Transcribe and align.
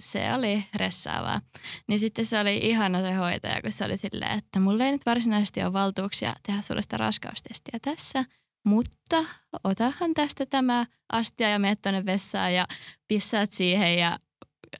se 0.00 0.34
oli 0.34 0.64
ressaavaa. 0.74 1.40
Niin 1.88 1.98
sitten 1.98 2.24
se 2.24 2.40
oli 2.40 2.56
ihana 2.62 3.00
se 3.00 3.12
hoitaja, 3.12 3.62
kun 3.62 3.72
se 3.72 3.84
oli 3.84 3.96
silleen, 3.96 4.38
että 4.38 4.60
mulla 4.60 4.84
ei 4.84 4.92
nyt 4.92 5.06
varsinaisesti 5.06 5.62
ole 5.62 5.72
valtuuksia 5.72 6.34
tehdä 6.46 6.60
sulle 6.60 6.82
sitä 6.82 6.96
raskaustestiä 6.96 7.78
tässä, 7.82 8.24
mutta 8.64 9.24
otahan 9.64 10.14
tästä 10.14 10.46
tämä 10.46 10.86
astia 11.12 11.48
ja 11.48 11.58
menet 11.58 11.82
tuonne 11.82 12.06
vessaan 12.06 12.54
ja 12.54 12.66
pissaat 13.08 13.52
siihen 13.52 13.98
ja 13.98 14.18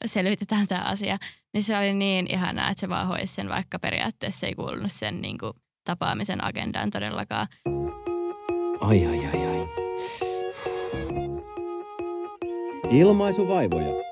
selvitetään 0.07 0.67
tämä 0.67 0.81
asia. 0.81 1.19
Niin 1.55 1.65
se 1.65 1.79
oli 1.79 1.95
niin 1.95 2.27
ihanaa, 2.33 2.71
että 2.71 2.81
se 2.81 2.89
vaan 2.89 3.07
hoisi 3.07 3.35
sen, 3.35 3.49
vaikka 3.49 3.79
periaatteessa 3.79 4.47
ei 4.47 4.55
kuulunut 4.55 4.93
sen 4.93 5.21
niin 5.21 5.39
kuin, 5.39 5.53
tapaamisen 5.85 6.45
agendaan 6.45 6.91
todellakaan. 6.91 7.47
Ai 8.81 9.07
ai 9.07 9.27
ai 9.27 9.47
ai. 9.47 9.69
Ilmaisuvaivoja. 12.91 14.06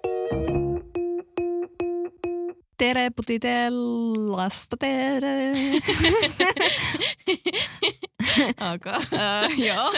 Tere 2.79 3.11
putitellasta, 3.11 4.77
tere. 4.77 5.53
ok. 8.75 8.87
Uh, 9.13 9.59
joo. 9.67 9.93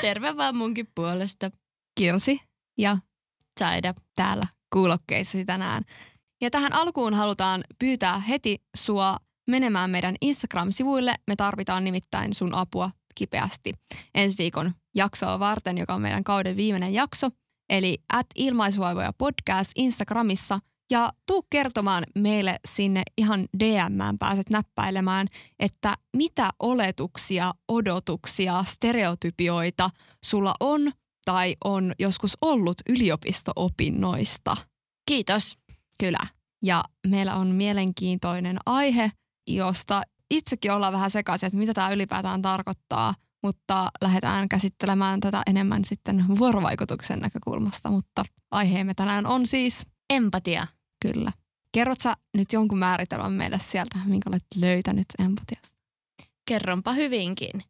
Terve 0.00 0.36
vaan 0.36 0.56
munkin 0.56 0.88
puolesta. 0.94 1.50
Kirsi 1.98 2.40
ja 2.78 2.98
Saida. 3.60 3.94
täällä 4.14 4.46
kuulokkeissa 4.72 5.38
tänään. 5.46 5.82
Ja 6.40 6.50
tähän 6.50 6.72
alkuun 6.72 7.14
halutaan 7.14 7.64
pyytää 7.78 8.18
heti 8.18 8.58
sua 8.76 9.16
menemään 9.46 9.90
meidän 9.90 10.16
Instagram-sivuille. 10.20 11.14
Me 11.26 11.36
tarvitaan 11.36 11.84
nimittäin 11.84 12.34
sun 12.34 12.54
apua 12.54 12.90
kipeästi 13.14 13.72
ensi 14.14 14.38
viikon 14.38 14.74
jaksoa 14.94 15.38
varten, 15.38 15.78
joka 15.78 15.94
on 15.94 16.02
meidän 16.02 16.24
kauden 16.24 16.56
viimeinen 16.56 16.94
jakso. 16.94 17.28
Eli 17.70 17.98
at 18.12 18.26
ilmaisuvaivoja 18.34 19.12
podcast 19.18 19.72
Instagramissa 19.76 20.60
ja 20.90 21.12
tuu 21.26 21.46
kertomaan 21.50 22.04
meille 22.14 22.60
sinne 22.68 23.02
ihan 23.18 23.46
DMään 23.60 24.18
pääset 24.18 24.50
näppäilemään, 24.50 25.26
että 25.58 25.94
mitä 26.16 26.50
oletuksia, 26.60 27.52
odotuksia, 27.68 28.64
stereotypioita 28.64 29.90
sulla 30.24 30.54
on 30.60 30.92
tai 31.24 31.56
on 31.64 31.92
joskus 31.98 32.36
ollut 32.40 32.76
yliopisto-opinnoista. 32.88 34.56
Kiitos. 35.08 35.58
Kyllä. 36.00 36.26
Ja 36.62 36.84
meillä 37.06 37.34
on 37.34 37.46
mielenkiintoinen 37.46 38.58
aihe, 38.66 39.10
josta 39.46 40.02
itsekin 40.30 40.72
ollaan 40.72 40.92
vähän 40.92 41.10
sekaisin, 41.10 41.46
että 41.46 41.58
mitä 41.58 41.74
tämä 41.74 41.90
ylipäätään 41.90 42.42
tarkoittaa, 42.42 43.14
mutta 43.42 43.88
lähdetään 44.00 44.48
käsittelemään 44.48 45.20
tätä 45.20 45.42
enemmän 45.46 45.84
sitten 45.84 46.24
vuorovaikutuksen 46.38 47.18
näkökulmasta, 47.18 47.90
mutta 47.90 48.24
aiheemme 48.50 48.94
tänään 48.94 49.26
on 49.26 49.46
siis 49.46 49.86
Empatia. 50.10 50.66
Kyllä. 51.00 51.32
Kerrot 51.72 52.00
sä 52.00 52.14
nyt 52.36 52.52
jonkun 52.52 52.78
määritelmän 52.78 53.32
meille 53.32 53.58
sieltä, 53.58 53.98
minkä 54.04 54.30
olet 54.30 54.44
löytänyt 54.60 55.06
empatiasta? 55.18 55.78
Kerronpa 56.48 56.92
hyvinkin. 56.92 57.62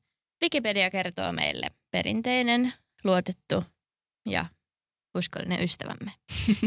Wikipedia 0.43 0.91
kertoo 0.91 1.33
meille 1.33 1.71
perinteinen, 1.91 2.73
luotettu 3.05 3.65
ja 4.27 4.47
uskollinen 5.19 5.63
ystävämme, 5.63 6.13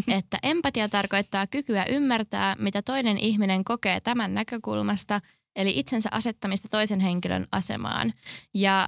että 0.17 0.37
empatia 0.43 0.89
tarkoittaa 0.89 1.47
kykyä 1.47 1.85
ymmärtää, 1.85 2.55
mitä 2.59 2.81
toinen 2.81 3.17
ihminen 3.17 3.63
kokee 3.63 3.99
tämän 3.99 4.33
näkökulmasta, 4.33 5.21
eli 5.55 5.79
itsensä 5.79 6.09
asettamista 6.11 6.67
toisen 6.67 6.99
henkilön 6.99 7.47
asemaan. 7.51 8.13
Ja 8.53 8.87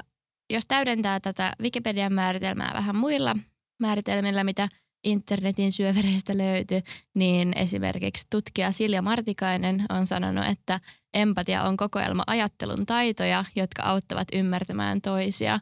jos 0.49 0.67
täydentää 0.67 1.19
tätä 1.19 1.55
Wikipedian 1.61 2.13
määritelmää 2.13 2.71
vähän 2.73 2.95
muilla 2.95 3.35
määritelmillä, 3.79 4.43
mitä 4.43 4.67
internetin 5.03 5.71
syövereistä 5.71 6.37
löytyy, 6.37 6.81
niin 7.15 7.57
esimerkiksi 7.57 8.27
tutkija 8.29 8.71
Silja 8.71 9.01
Martikainen 9.01 9.85
on 9.89 10.05
sanonut, 10.05 10.45
että 10.45 10.79
empatia 11.13 11.63
on 11.63 11.77
kokoelma 11.77 12.23
ajattelun 12.27 12.85
taitoja, 12.85 13.45
jotka 13.55 13.83
auttavat 13.83 14.27
ymmärtämään 14.33 15.01
toisia. 15.01 15.59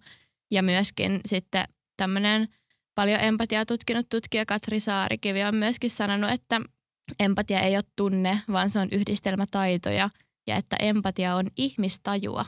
Ja 0.52 0.64
myöskin 0.64 1.20
sitten 1.26 1.66
tämmöinen 1.98 2.48
paljon 2.96 3.20
empatiaa 3.20 3.66
tutkinut 3.66 4.10
tutkija 4.10 4.46
Katri 4.46 4.80
Saarikivi 4.80 5.44
on 5.44 5.56
myöskin 5.56 5.90
sanonut, 5.90 6.32
että 6.32 6.62
empatia 7.20 7.60
ei 7.60 7.76
ole 7.76 7.84
tunne, 7.96 8.42
vaan 8.52 8.70
se 8.70 8.80
on 8.80 8.88
yhdistelmä 8.92 9.46
taitoja 9.52 10.10
ja 10.48 10.56
että 10.56 10.76
empatia 10.80 11.36
on 11.36 11.48
ihmistajua. 11.58 12.46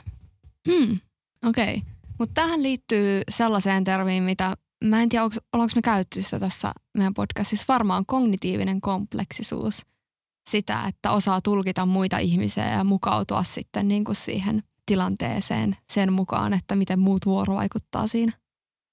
Hmm, 0.68 1.00
okei. 1.46 1.74
Okay. 1.76 1.92
Mutta 2.18 2.34
tähän 2.34 2.62
liittyy 2.62 3.22
sellaiseen 3.28 3.84
termiin, 3.84 4.22
mitä 4.22 4.54
mä 4.82 5.02
en 5.02 5.08
tiedä, 5.08 5.24
ollaanko 5.24 5.72
me 5.74 5.82
käytetty 5.82 6.22
sitä 6.22 6.40
tässä 6.40 6.72
meidän 6.94 7.14
podcastissa. 7.14 7.64
Varmaan 7.68 8.06
kognitiivinen 8.06 8.80
kompleksisuus. 8.80 9.86
Sitä, 10.50 10.82
että 10.88 11.10
osaa 11.10 11.40
tulkita 11.40 11.86
muita 11.86 12.18
ihmisiä 12.18 12.68
ja 12.68 12.84
mukautua 12.84 13.42
sitten 13.42 13.88
niin 13.88 14.04
kuin 14.04 14.16
siihen 14.16 14.62
tilanteeseen 14.86 15.76
sen 15.92 16.12
mukaan, 16.12 16.52
että 16.52 16.76
miten 16.76 16.98
muut 16.98 17.26
vuorovaikuttaa 17.26 18.06
siinä. 18.06 18.32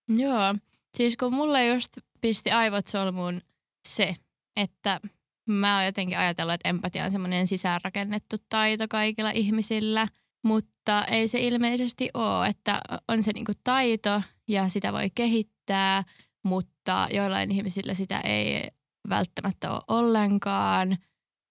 Joo, 0.08 0.56
siis 0.98 1.18
kun 1.18 1.34
mulle 1.34 1.68
just 1.68 1.98
pisti 2.22 2.52
aivot 2.52 2.88
solmuun 2.88 3.42
se, 3.88 4.16
että 4.56 5.00
mä 5.46 5.76
oon 5.76 5.86
jotenkin 5.86 6.18
ajatellut, 6.18 6.54
että 6.54 6.70
empatia 6.70 7.04
on 7.04 7.12
semmoinen 7.12 7.48
sisäänrakennettu 7.48 8.36
taito 8.50 8.86
kaikilla 8.90 9.32
ihmisillä, 9.32 10.08
mutta 10.44 11.06
ei 11.06 11.28
se 11.28 11.40
ilmeisesti 11.40 12.10
ole, 12.14 12.48
että 12.48 12.82
on 13.08 13.24
se 13.24 13.32
niinku 13.34 13.52
taito 13.64 14.22
ja 14.50 14.70
sitä 14.70 14.94
voi 14.94 15.10
kehittää, 15.16 16.04
mutta 16.44 17.08
joillain 17.12 17.52
ihmisillä 17.52 17.94
sitä 17.94 18.20
ei 18.20 18.72
välttämättä 19.10 19.72
ole 19.72 19.82
ollenkaan. 19.88 20.98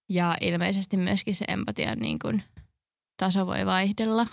Ja 0.09 0.37
ilmeisesti 0.41 0.97
myöskin 0.97 1.35
se 1.35 1.45
empatian 1.47 1.99
niin 1.99 2.19
kuin 2.19 2.43
taso 3.17 3.47
voi 3.47 3.65
vaihdella. 3.65 4.27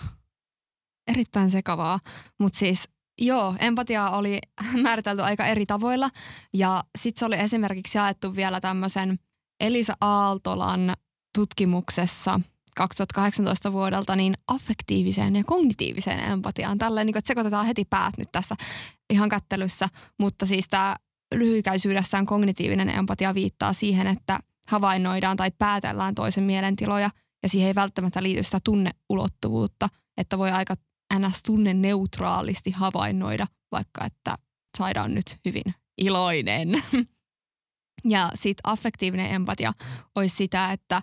Erittäin 1.07 1.51
sekavaa, 1.51 1.99
mutta 2.39 2.59
siis 2.59 2.89
joo, 3.21 3.55
empatia 3.59 4.09
oli 4.09 4.39
määritelty 4.83 5.21
aika 5.21 5.47
eri 5.47 5.65
tavoilla. 5.65 6.09
Ja 6.53 6.83
sitten 6.97 7.19
se 7.19 7.25
oli 7.25 7.39
esimerkiksi 7.39 7.97
jaettu 7.97 8.35
vielä 8.35 8.61
tämmöisen 8.61 9.19
Elisa 9.59 9.93
Aaltolan 10.01 10.93
tutkimuksessa 11.37 12.39
2018 12.77 13.71
vuodelta 13.71 14.15
niin 14.15 14.33
affektiiviseen 14.47 15.35
ja 15.35 15.43
kognitiiviseen 15.43 16.19
empatiaan. 16.19 16.77
Tällä 16.77 17.03
niin 17.03 17.17
että 17.17 17.27
sekoitetaan 17.27 17.65
heti 17.65 17.85
päät 17.85 18.17
nyt 18.17 18.31
tässä 18.31 18.55
ihan 19.09 19.29
kättelyssä, 19.29 19.89
mutta 20.19 20.45
siis 20.45 20.65
tämä 20.69 20.95
lyhykäisyydessään 21.35 22.25
kognitiivinen 22.25 22.89
empatia 22.89 23.33
viittaa 23.33 23.73
siihen, 23.73 24.07
että 24.07 24.39
havainnoidaan 24.67 25.37
tai 25.37 25.51
päätellään 25.57 26.15
toisen 26.15 26.43
mielentiloja 26.43 27.09
ja 27.43 27.49
siihen 27.49 27.67
ei 27.67 27.75
välttämättä 27.75 28.23
liity 28.23 28.43
sitä 28.43 28.59
tunneulottuvuutta, 28.63 29.89
että 30.17 30.37
voi 30.37 30.51
aika 30.51 30.75
ns. 31.19 31.43
tunne 31.43 31.73
neutraalisti 31.73 32.71
havainnoida, 32.71 33.47
vaikka 33.71 34.05
että 34.05 34.35
saadaan 34.77 35.15
nyt 35.15 35.37
hyvin 35.45 35.73
iloinen. 35.97 36.83
Ja 38.09 38.31
sitten 38.35 38.71
affektiivinen 38.71 39.31
empatia 39.31 39.73
olisi 40.15 40.35
sitä, 40.35 40.71
että 40.71 41.01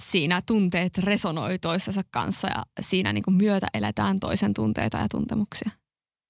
siinä 0.00 0.42
tunteet 0.46 0.98
resonoi 0.98 1.58
toisensa 1.58 2.02
kanssa 2.10 2.48
ja 2.48 2.64
siinä 2.80 3.12
niin 3.12 3.24
myötä 3.30 3.66
eletään 3.74 4.20
toisen 4.20 4.54
tunteita 4.54 4.98
ja 4.98 5.08
tuntemuksia. 5.10 5.70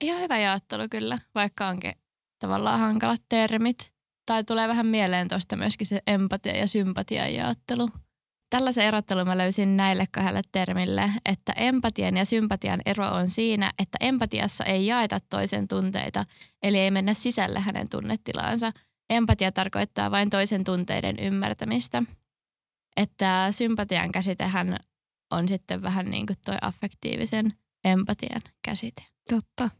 Ihan 0.00 0.20
hyvä 0.20 0.38
jaottelu 0.38 0.82
kyllä, 0.91 1.19
vaikka 1.34 1.69
onkin 1.69 1.92
tavallaan 2.38 2.80
hankalat 2.80 3.22
termit. 3.28 3.92
Tai 4.26 4.44
tulee 4.44 4.69
vähän 4.69 4.86
mieleen 4.86 5.28
tuosta 5.28 5.56
myöskin 5.56 5.86
se 5.86 6.03
empatia 6.06 6.56
ja 6.56 6.66
sympatia 6.66 7.28
jaottelu. 7.28 7.91
Tällaisen 8.50 8.84
erottelun 8.84 9.26
mä 9.26 9.38
löysin 9.38 9.76
näille 9.76 10.04
kahdelle 10.12 10.42
termille, 10.53 11.12
että 11.25 11.53
empatian 11.53 12.16
ja 12.16 12.25
sympatian 12.25 12.80
ero 12.86 13.06
on 13.06 13.28
siinä, 13.28 13.72
että 13.78 13.98
empatiassa 14.00 14.64
ei 14.64 14.86
jaeta 14.86 15.19
toisen 15.20 15.69
tunteita, 15.69 16.25
eli 16.62 16.78
ei 16.78 16.91
mennä 16.91 17.14
sisälle 17.14 17.60
hänen 17.60 17.86
tunnetilaansa. 17.91 18.72
Empatia 19.10 19.53
tarkoittaa 19.53 20.10
vain 20.10 20.30
toisen 20.30 20.64
tunteiden 20.64 21.19
ymmärtämistä. 21.19 22.03
Että 23.00 23.48
sympatian 23.50 24.12
käsitehän 24.12 24.76
on 25.30 25.48
sitten 25.48 25.82
vähän 25.82 26.10
niin 26.10 26.26
kuin 26.26 26.36
toi 26.44 26.56
affektiivisen 26.62 27.52
empatian 27.84 28.42
käsite. 28.64 29.02
Totta. 29.30 29.70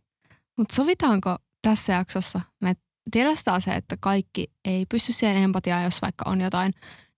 Mutta 0.59 0.75
sovitaanko 0.75 1.37
tässä 1.63 1.93
jaksossa, 1.93 2.41
me 2.61 2.75
tiedostaa 3.11 3.61
se, 3.61 3.71
että 3.71 3.97
kaikki 4.01 4.53
ei 4.65 4.87
pysty 4.87 5.13
siihen 5.13 5.37
empatiaan, 5.37 5.85
jos 5.85 6.03
vaikka 6.03 6.25
on 6.31 6.41
jotain 6.41 6.73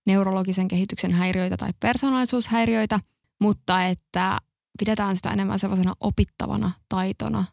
neurologisen 0.05 0.67
kehityksen 0.67 1.11
häiriöitä 1.11 1.57
tai 1.57 1.69
persoonallisuushäiriöitä, 1.79 2.99
mutta 3.41 3.83
että 3.83 4.37
pidetään 4.79 5.15
sitä 5.15 5.29
enemmän 5.29 5.59
sellaisena 5.59 5.93
opittavana 5.99 6.71
taitona, 6.89 7.45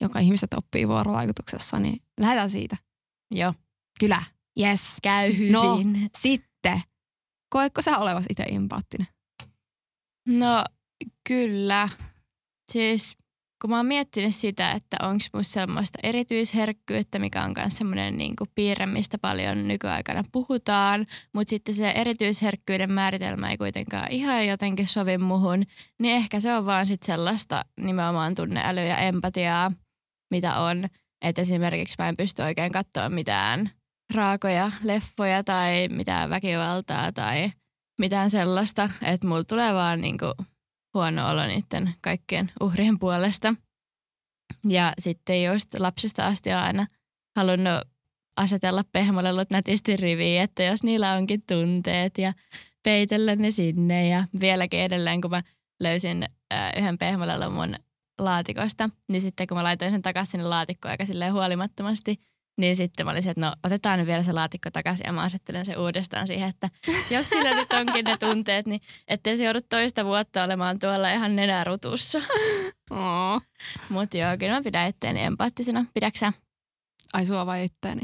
joka 0.00 0.18
ihmiset 0.18 0.54
oppii 0.54 0.88
vuorovaikutuksessa, 0.88 1.78
niin 1.78 2.02
lähdetään 2.20 2.50
siitä. 2.50 2.76
Joo. 3.30 3.54
Kyllä. 4.00 4.22
Yes. 4.60 4.80
Käy 5.02 5.36
hyvin. 5.36 5.52
No, 5.52 5.78
sitten. 6.18 6.47
Koetko 7.48 7.82
sä 7.82 7.98
olevas 7.98 8.24
itse 8.30 8.42
empaattinen? 8.42 9.06
No 10.28 10.64
kyllä. 11.28 11.88
Siis 12.72 13.16
kun 13.62 13.70
mä 13.70 13.76
oon 13.76 13.86
miettinyt 13.86 14.34
sitä, 14.34 14.72
että 14.72 14.96
onko 15.02 15.24
musta 15.34 15.52
semmoista 15.52 15.98
erityisherkkyyttä, 16.02 17.18
mikä 17.18 17.44
on 17.44 17.52
myös 17.56 17.76
semmoinen 17.76 18.16
niin 18.16 18.34
piirre, 18.54 18.86
mistä 18.86 19.18
paljon 19.18 19.68
nykyaikana 19.68 20.24
puhutaan, 20.32 21.06
mutta 21.34 21.50
sitten 21.50 21.74
se 21.74 21.90
erityisherkkyyden 21.90 22.92
määritelmä 22.92 23.50
ei 23.50 23.58
kuitenkaan 23.58 24.12
ihan 24.12 24.46
jotenkin 24.46 24.88
sovi 24.88 25.18
muhun, 25.18 25.64
niin 25.98 26.16
ehkä 26.16 26.40
se 26.40 26.54
on 26.54 26.66
vaan 26.66 26.86
sitten 26.86 27.06
sellaista 27.06 27.64
nimenomaan 27.80 28.34
tunneälyä 28.34 28.84
ja 28.84 28.98
empatiaa, 28.98 29.72
mitä 30.30 30.60
on. 30.60 30.84
Että 31.22 31.42
esimerkiksi 31.42 31.94
mä 31.98 32.08
en 32.08 32.16
pysty 32.16 32.42
oikein 32.42 32.72
katsoa 32.72 33.08
mitään 33.08 33.70
raakoja 34.14 34.72
leffoja 34.82 35.44
tai 35.44 35.88
mitään 35.88 36.30
väkivaltaa 36.30 37.12
tai 37.12 37.50
mitään 37.98 38.30
sellaista, 38.30 38.90
että 39.02 39.26
mulla 39.26 39.44
tulee 39.44 39.74
vaan 39.74 40.00
niinku 40.00 40.26
huono 40.94 41.30
olo 41.30 41.46
niiden 41.46 41.94
kaikkien 42.00 42.50
uhrien 42.60 42.98
puolesta. 42.98 43.54
Ja 44.68 44.92
sitten 44.98 45.44
just 45.44 45.74
lapsesta 45.78 46.26
asti 46.26 46.52
on 46.52 46.58
aina 46.58 46.86
halunnut 47.36 47.82
asetella 48.36 48.82
pehmolellut 48.92 49.50
nätisti 49.50 49.96
riviin, 49.96 50.42
että 50.42 50.62
jos 50.62 50.82
niillä 50.82 51.12
onkin 51.12 51.42
tunteet 51.48 52.18
ja 52.18 52.32
peitellä 52.84 53.36
ne 53.36 53.50
sinne. 53.50 54.08
Ja 54.08 54.24
vieläkin 54.40 54.80
edelleen, 54.80 55.20
kun 55.20 55.30
mä 55.30 55.42
löysin 55.80 56.24
äh, 56.52 56.72
yhden 56.76 56.98
pehmolelun 56.98 57.52
mun 57.52 57.74
laatikosta, 58.18 58.90
niin 59.08 59.22
sitten 59.22 59.46
kun 59.46 59.56
mä 59.56 59.64
laitoin 59.64 59.90
sen 59.90 60.02
takaisin 60.02 60.30
sinne 60.30 60.46
laatikkoon 60.46 60.90
aika 60.90 61.32
huolimattomasti– 61.32 62.16
niin 62.58 62.76
sitten 62.76 63.06
mä 63.06 63.12
olisin, 63.12 63.30
että 63.30 63.40
no 63.40 63.54
otetaan 63.64 63.98
nyt 63.98 64.08
vielä 64.08 64.22
se 64.22 64.32
laatikko 64.32 64.70
takaisin 64.70 65.04
ja 65.06 65.12
mä 65.12 65.22
asettelen 65.22 65.64
se 65.64 65.76
uudestaan 65.76 66.26
siihen, 66.26 66.48
että 66.48 66.70
jos 67.10 67.28
sillä 67.28 67.54
nyt 67.54 67.72
onkin 67.72 68.04
ne 68.04 68.16
tunteet, 68.16 68.66
niin 68.66 68.80
ettei 69.08 69.36
se 69.36 69.44
joudu 69.44 69.58
toista 69.68 70.04
vuotta 70.04 70.44
olemaan 70.44 70.78
tuolla 70.78 71.10
ihan 71.10 71.36
nenärutussa. 71.36 72.18
Oh. 72.90 73.42
Mutta 73.88 74.16
joo, 74.16 74.36
kyllä 74.38 74.54
mä 74.54 74.62
pidän 74.62 74.88
itteeni 74.88 75.22
empaattisena. 75.22 75.84
Pidäksä? 75.94 76.32
Ai 77.12 77.26
sua 77.26 77.46
vai 77.46 77.64
itteeni? 77.64 78.02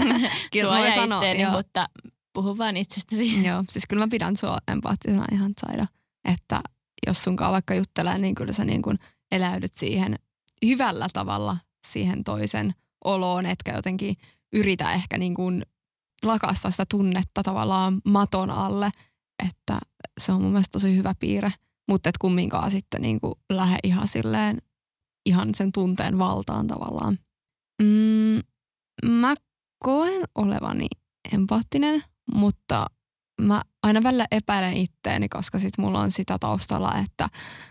sua 0.60 0.78
ja 0.78 0.94
sanoa, 0.94 1.18
itteeni, 1.18 1.42
joo. 1.42 1.52
mutta 1.52 1.88
puhu 2.34 2.58
vaan 2.58 2.76
itsestäsi. 2.76 3.44
joo, 3.48 3.64
siis 3.70 3.84
kyllä 3.88 4.04
mä 4.04 4.10
pidän 4.10 4.36
sua 4.36 4.58
empaattisena 4.68 5.24
ihan 5.32 5.52
saida. 5.66 5.86
Että 6.32 6.60
jos 7.06 7.24
sunkaan 7.24 7.52
vaikka 7.52 7.74
juttelee, 7.74 8.18
niin 8.18 8.34
kyllä 8.34 8.52
sä 8.52 8.64
niin 8.64 8.82
kuin 8.82 8.98
eläydyt 9.32 9.74
siihen 9.74 10.18
hyvällä 10.66 11.08
tavalla 11.12 11.56
siihen 11.86 12.24
toisen– 12.24 12.74
oloon, 13.04 13.46
etkä 13.46 13.72
jotenkin 13.76 14.16
yritä 14.52 14.92
ehkä 14.92 15.18
niin 15.18 15.34
kuin 15.34 15.62
lakastaa 16.24 16.70
sitä 16.70 16.84
tunnetta 16.90 17.42
tavallaan 17.42 18.00
maton 18.04 18.50
alle, 18.50 18.90
että 19.48 19.78
se 20.20 20.32
on 20.32 20.42
mun 20.42 20.50
mielestä 20.50 20.72
tosi 20.72 20.96
hyvä 20.96 21.14
piirre, 21.18 21.52
mutta 21.88 22.08
et 22.08 22.18
kumminkaan 22.18 22.70
sitten 22.70 23.02
niin 23.02 23.20
kuin 23.20 23.34
lähde 23.50 23.78
ihan 23.84 24.08
silleen 24.08 24.58
ihan 25.26 25.54
sen 25.54 25.72
tunteen 25.72 26.18
valtaan 26.18 26.66
tavallaan. 26.66 27.18
Mm, 27.82 28.40
mä 29.04 29.34
koen 29.84 30.22
olevani 30.34 30.86
empaattinen, 31.32 32.02
mutta 32.34 32.86
mä 33.40 33.62
aina 33.82 34.02
välillä 34.02 34.26
epäilen 34.30 34.76
itteeni, 34.76 35.28
koska 35.28 35.58
sit 35.58 35.78
mulla 35.78 36.00
on 36.00 36.10
sitä 36.12 36.36
taustalla, 36.40 36.98
että 36.98 37.28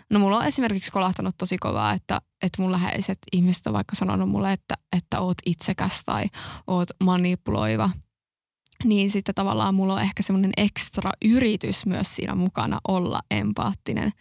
no 0.10 0.20
mulla 0.20 0.38
on 0.38 0.46
esimerkiksi 0.46 0.92
kolahtanut 0.92 1.36
tosi 1.38 1.58
kovaa, 1.58 1.94
että, 1.94 2.22
että 2.42 2.62
mun 2.62 2.72
läheiset 2.72 3.20
ihmiset 3.34 3.68
on 3.68 3.74
vaikka 3.74 3.96
sanonut 3.96 4.30
mulle, 4.30 4.52
että, 4.52 4.76
että 4.98 5.20
oot 5.20 5.38
itsekäs 5.46 6.02
tai 6.06 6.26
oot 6.68 6.90
manipuloiva. 7.04 7.90
Niin 8.84 9.12
sitten 9.12 9.36
tavallaan 9.36 9.76
mulla 9.76 9.94
on 9.94 10.02
ehkä 10.02 10.24
semmoinen 10.24 10.52
ekstra 10.58 11.12
yritys 11.26 11.86
myös 11.86 12.16
siinä 12.16 12.36
mukana 12.36 12.80
olla 12.88 13.22
empaattinen. 13.32 14.12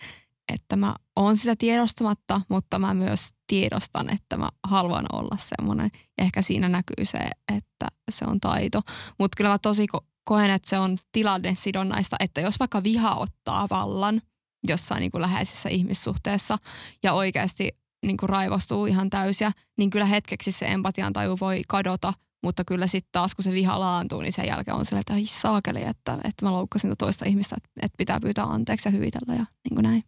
Että 0.52 0.76
mä 0.76 0.94
oon 1.16 1.36
sitä 1.36 1.56
tiedostamatta, 1.56 2.40
mutta 2.48 2.78
mä 2.78 2.94
myös 2.94 3.34
tiedostan, 3.46 4.10
että 4.10 4.36
mä 4.36 4.48
haluan 4.62 5.06
olla 5.12 5.36
semmoinen. 5.40 5.90
Ja 6.18 6.24
ehkä 6.24 6.42
siinä 6.42 6.68
näkyy 6.68 7.04
se, 7.04 7.18
että 7.56 7.88
se 8.10 8.24
on 8.24 8.40
taito. 8.40 8.82
Mutta 9.18 9.36
kyllä 9.36 9.50
mä 9.50 9.58
tosi 9.58 9.86
koen, 10.26 10.50
että 10.50 10.70
se 10.70 10.78
on 10.78 10.98
tilannesidonnaista, 11.12 12.16
että 12.20 12.40
jos 12.40 12.60
vaikka 12.60 12.82
viha 12.82 13.14
ottaa 13.14 13.66
vallan 13.70 14.22
jossain 14.68 15.00
niin 15.00 15.10
kuin 15.10 15.22
läheisessä 15.22 15.68
ihmissuhteessa 15.68 16.58
ja 17.02 17.12
oikeasti 17.12 17.70
niin 18.06 18.16
kuin 18.16 18.28
raivostuu 18.28 18.86
ihan 18.86 19.10
täysiä, 19.10 19.52
niin 19.78 19.90
kyllä 19.90 20.06
hetkeksi 20.06 20.52
se 20.52 20.66
empatian 20.66 21.12
taju 21.12 21.36
voi 21.40 21.62
kadota, 21.68 22.12
mutta 22.42 22.64
kyllä 22.64 22.86
sitten 22.86 23.12
taas 23.12 23.34
kun 23.34 23.42
se 23.42 23.52
viha 23.52 23.80
laantuu, 23.80 24.20
niin 24.20 24.32
sen 24.32 24.46
jälkeen 24.46 24.76
on 24.76 24.84
sille, 24.84 25.00
että 25.00 25.14
saakeli, 25.24 25.82
että, 25.82 26.18
että 26.24 26.44
mä 26.44 26.52
loukkasin 26.52 26.94
toista 26.98 27.24
ihmistä, 27.24 27.56
että, 27.56 27.70
että 27.82 27.96
pitää 27.98 28.20
pyytää 28.20 28.44
anteeksi 28.44 28.88
ja 28.88 28.92
hyvitellä 28.92 29.34
ja 29.34 29.46
niin 29.64 29.74
kuin 29.74 29.82
näin. 29.82 30.04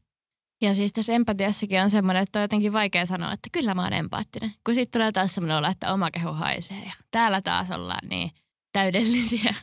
Ja 0.63 0.75
siis 0.75 0.93
tässä 0.93 1.13
empatiassakin 1.13 1.83
on 1.83 1.91
semmoinen, 1.91 2.23
että 2.23 2.39
on 2.39 2.43
jotenkin 2.43 2.73
vaikea 2.73 3.07
sanoa, 3.07 3.33
että 3.33 3.49
kyllä 3.53 3.75
mä 3.75 3.83
oon 3.83 3.93
empaattinen. 3.93 4.53
Kun 4.65 4.75
sitten 4.75 5.01
tulee 5.01 5.13
taas 5.13 5.35
semmoinen 5.35 5.57
olo, 5.57 5.69
että 5.69 5.93
oma 5.93 6.11
kehu 6.11 6.33
haisee 6.33 6.83
ja 6.85 6.93
täällä 7.11 7.43
taas 7.43 7.71
ollaan 7.71 8.09
niin 8.09 8.31
täydellisiä. 8.73 9.55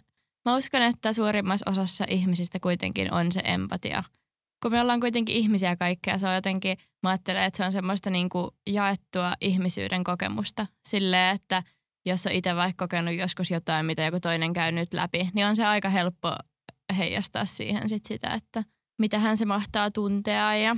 Mä 0.45 0.55
uskon, 0.55 0.81
että 0.81 1.13
suurimmassa 1.13 1.71
osassa 1.71 2.05
ihmisistä 2.07 2.59
kuitenkin 2.59 3.13
on 3.13 3.31
se 3.31 3.41
empatia. 3.43 4.03
Kun 4.63 4.71
me 4.71 4.81
ollaan 4.81 4.99
kuitenkin 4.99 5.35
ihmisiä 5.35 5.75
kaikkea, 5.75 6.17
se 6.17 6.27
on 6.27 6.35
jotenkin, 6.35 6.77
mä 7.03 7.09
ajattelen, 7.09 7.43
että 7.43 7.57
se 7.57 7.65
on 7.65 7.71
semmoista 7.71 8.09
niin 8.09 8.29
kuin 8.29 8.51
jaettua 8.69 9.33
ihmisyyden 9.41 10.03
kokemusta. 10.03 10.67
Silleen, 10.87 11.35
että 11.35 11.63
jos 12.05 12.25
on 12.27 12.31
itse 12.31 12.55
vaikka 12.55 12.85
kokenut 12.85 13.13
joskus 13.13 13.51
jotain, 13.51 13.85
mitä 13.85 14.03
joku 14.03 14.19
toinen 14.19 14.53
käy 14.53 14.71
nyt 14.71 14.93
läpi, 14.93 15.29
niin 15.33 15.47
on 15.47 15.55
se 15.55 15.65
aika 15.65 15.89
helppo 15.89 16.35
heijastaa 16.97 17.45
siihen 17.45 17.89
sit 17.89 18.05
sitä, 18.05 18.33
että 18.33 18.63
mitä 18.99 19.19
hän 19.19 19.37
se 19.37 19.45
mahtaa 19.45 19.91
tuntea 19.91 20.55
ja 20.55 20.75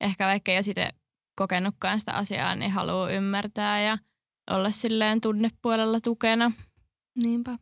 ehkä 0.00 0.26
vaikka 0.26 0.52
jos 0.52 0.68
itse 0.68 0.90
kokenutkaan 1.36 2.00
sitä 2.00 2.12
asiaa, 2.12 2.54
niin 2.54 2.70
haluaa 2.70 3.10
ymmärtää 3.10 3.80
ja 3.80 3.98
olla 4.50 4.70
silleen 4.70 5.20
tunnepuolella 5.20 6.00
tukena. 6.00 6.52
Niinpä. 7.24 7.58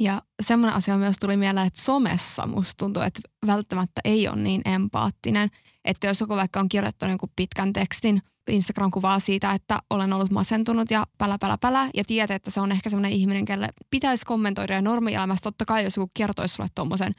Ja 0.00 0.22
semmoinen 0.42 0.76
asia 0.76 0.98
myös 0.98 1.16
tuli 1.20 1.36
mieleen, 1.36 1.66
että 1.66 1.82
somessa 1.82 2.46
musta 2.46 2.74
tuntuu, 2.76 3.02
että 3.02 3.20
välttämättä 3.46 4.00
ei 4.04 4.28
ole 4.28 4.36
niin 4.36 4.62
empaattinen. 4.64 5.48
Että 5.84 6.06
jos 6.06 6.20
joku 6.20 6.36
vaikka 6.36 6.60
on 6.60 6.68
kirjoittanut 6.68 7.12
jonkun 7.12 7.32
pitkän 7.36 7.72
tekstin, 7.72 8.22
Instagram-kuvaa 8.50 9.20
siitä, 9.20 9.52
että 9.52 9.78
olen 9.90 10.12
ollut 10.12 10.30
masentunut 10.30 10.90
ja 10.90 11.06
pälä, 11.18 11.38
pälä, 11.38 11.58
pälä, 11.58 11.90
ja 11.94 12.04
tietää, 12.04 12.34
että 12.34 12.50
se 12.50 12.60
on 12.60 12.72
ehkä 12.72 12.90
semmoinen 12.90 13.12
ihminen, 13.12 13.44
kelle 13.44 13.68
pitäisi 13.90 14.26
kommentoida 14.26 14.74
ja 14.74 14.82
normielämässä 14.82 15.42
totta 15.42 15.64
kai, 15.64 15.84
jos 15.84 15.96
joku 15.96 16.10
kertoisi 16.14 16.54
sulle 16.54 16.68
tuommoisen 16.74 17.12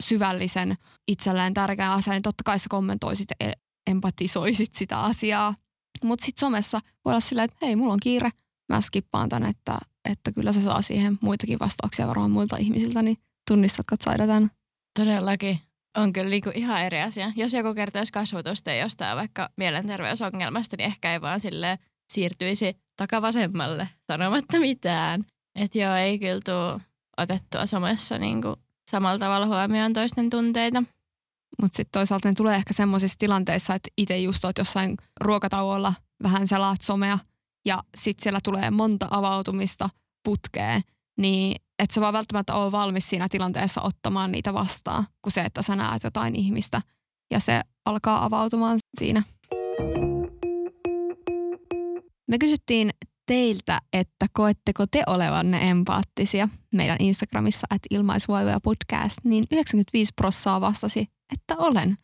syvällisen, 0.00 0.76
itselleen 1.08 1.54
tärkeän 1.54 1.90
asian, 1.90 2.14
niin 2.14 2.22
totta 2.22 2.44
kai 2.44 2.58
sä 2.58 2.66
kommentoisit 2.68 3.28
ja 3.40 3.52
empatisoisit 3.86 4.74
sitä 4.74 5.00
asiaa. 5.00 5.54
Mutta 6.04 6.24
sitten 6.24 6.40
somessa 6.40 6.80
voi 7.04 7.12
olla 7.12 7.20
silleen, 7.20 7.44
että 7.44 7.66
hei, 7.66 7.76
mulla 7.76 7.92
on 7.92 8.00
kiire, 8.02 8.30
mä 8.68 8.80
skippaan 8.80 9.28
tän, 9.28 9.44
että, 9.44 9.78
että 10.10 10.32
kyllä 10.32 10.52
se 10.52 10.62
saa 10.62 10.82
siihen 10.82 11.18
muitakin 11.20 11.58
vastauksia 11.58 12.06
varmaan 12.06 12.30
muilta 12.30 12.56
ihmisiltä, 12.56 13.02
niin 13.02 13.16
tunnistatko 13.50 13.96
Saida 14.00 14.26
tämän? 14.26 14.50
Todellakin. 14.98 15.58
On 15.98 16.12
kyllä 16.12 16.30
niinku 16.30 16.50
ihan 16.54 16.82
eri 16.82 17.02
asia. 17.02 17.32
Jos 17.36 17.52
joku 17.52 17.74
kertoisi 17.74 18.12
kasvatusta 18.12 18.72
jostain 18.72 19.16
vaikka 19.16 19.50
mielenterveysongelmasta, 19.56 20.76
niin 20.76 20.86
ehkä 20.86 21.12
ei 21.12 21.20
vaan 21.20 21.40
sille 21.40 21.78
siirtyisi 22.12 22.76
takavasemmalle 22.96 23.88
sanomatta 24.06 24.60
mitään. 24.60 25.24
Että 25.54 25.78
joo, 25.78 25.94
ei 25.94 26.18
kyllä 26.18 26.40
tule 26.44 26.80
otettua 27.18 27.66
somessa 27.66 28.18
niinku 28.18 28.56
samalla 28.90 29.18
tavalla 29.18 29.46
huomioon 29.46 29.92
toisten 29.92 30.30
tunteita. 30.30 30.82
Mutta 31.62 31.76
sitten 31.76 32.00
toisaalta 32.00 32.28
ne 32.28 32.34
tulee 32.34 32.56
ehkä 32.56 32.74
semmoisissa 32.74 33.18
tilanteissa, 33.18 33.74
että 33.74 33.88
itse 33.98 34.18
just 34.18 34.44
oot 34.44 34.58
jossain 34.58 34.96
ruokatauolla, 35.20 35.94
vähän 36.22 36.46
selaat 36.46 36.82
somea– 36.82 37.18
ja 37.66 37.82
sitten 37.96 38.22
siellä 38.22 38.40
tulee 38.44 38.70
monta 38.70 39.08
avautumista 39.10 39.88
putkeen, 40.24 40.82
niin 41.18 41.56
et 41.78 41.90
sä 41.90 42.00
vaan 42.00 42.12
välttämättä 42.12 42.54
ole 42.54 42.72
valmis 42.72 43.10
siinä 43.10 43.28
tilanteessa 43.28 43.82
ottamaan 43.82 44.32
niitä 44.32 44.54
vastaan, 44.54 45.04
kuin 45.22 45.32
se, 45.32 45.40
että 45.40 45.62
sä 45.62 45.76
näet 45.76 46.04
jotain 46.04 46.36
ihmistä 46.36 46.82
ja 47.30 47.40
se 47.40 47.60
alkaa 47.84 48.24
avautumaan 48.24 48.78
siinä. 48.98 49.22
Me 52.28 52.38
kysyttiin 52.38 52.90
teiltä, 53.26 53.80
että 53.92 54.26
koetteko 54.32 54.84
te 54.90 55.02
olevanne 55.06 55.70
empaattisia 55.70 56.48
meidän 56.74 56.96
Instagramissa, 57.00 57.66
että 57.74 57.86
ilmaisvaivoja 57.90 58.60
podcast, 58.60 59.18
niin 59.24 59.44
95 59.50 60.12
prossaa 60.16 60.60
vastasi, 60.60 61.06
että 61.32 61.56
olen. 61.58 61.96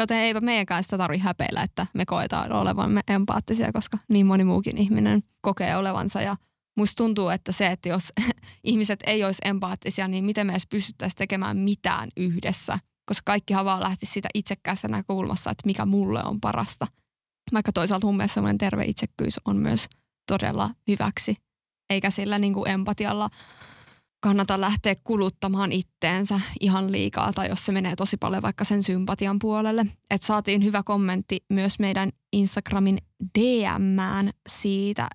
Joten 0.00 0.18
eipä 0.18 0.40
meidänkään 0.40 0.82
sitä 0.82 0.98
tarvitse 0.98 1.26
häpeillä, 1.26 1.62
että 1.62 1.86
me 1.94 2.04
koetaan 2.04 2.52
olevamme 2.52 3.00
empaattisia, 3.08 3.72
koska 3.72 3.98
niin 4.08 4.26
moni 4.26 4.44
muukin 4.44 4.78
ihminen 4.78 5.22
kokee 5.40 5.76
olevansa. 5.76 6.22
Ja 6.22 6.36
musta 6.76 6.96
tuntuu, 6.96 7.28
että 7.28 7.52
se, 7.52 7.66
että 7.66 7.88
jos 7.88 8.12
ihmiset 8.64 9.00
ei 9.06 9.24
olisi 9.24 9.42
empaattisia, 9.44 10.08
niin 10.08 10.24
miten 10.24 10.46
me 10.46 10.52
edes 10.52 10.66
pystyttäisiin 10.66 11.16
tekemään 11.16 11.56
mitään 11.56 12.08
yhdessä. 12.16 12.78
Koska 13.06 13.22
kaikkihan 13.24 13.64
vaan 13.64 13.82
lähti 13.82 14.06
siitä 14.06 14.28
itsekkäässä 14.34 14.88
näkökulmassa, 14.88 15.50
että 15.50 15.66
mikä 15.66 15.86
mulle 15.86 16.24
on 16.24 16.40
parasta. 16.40 16.86
Vaikka 17.52 17.72
toisaalta 17.72 18.06
mun 18.06 18.16
mielestä 18.16 18.34
semmoinen 18.34 18.58
terve 18.58 18.84
itsekkyys 18.84 19.40
on 19.44 19.56
myös 19.56 19.88
todella 20.26 20.70
hyväksi. 20.88 21.36
Eikä 21.90 22.10
sillä 22.10 22.38
niin 22.38 22.54
kuin 22.54 22.70
empatialla 22.70 23.30
kannata 24.20 24.60
lähteä 24.60 24.94
kuluttamaan 25.04 25.72
itteensä 25.72 26.40
ihan 26.60 26.92
liikaa 26.92 27.32
tai 27.32 27.48
jos 27.48 27.66
se 27.66 27.72
menee 27.72 27.96
tosi 27.96 28.16
paljon 28.16 28.42
vaikka 28.42 28.64
sen 28.64 28.82
sympatian 28.82 29.38
puolelle. 29.38 29.86
Et 30.10 30.22
saatiin 30.22 30.64
hyvä 30.64 30.82
kommentti 30.82 31.44
myös 31.48 31.78
meidän 31.78 32.10
Instagramin 32.32 32.98
DMään 33.38 34.30
siitä, 34.48 35.08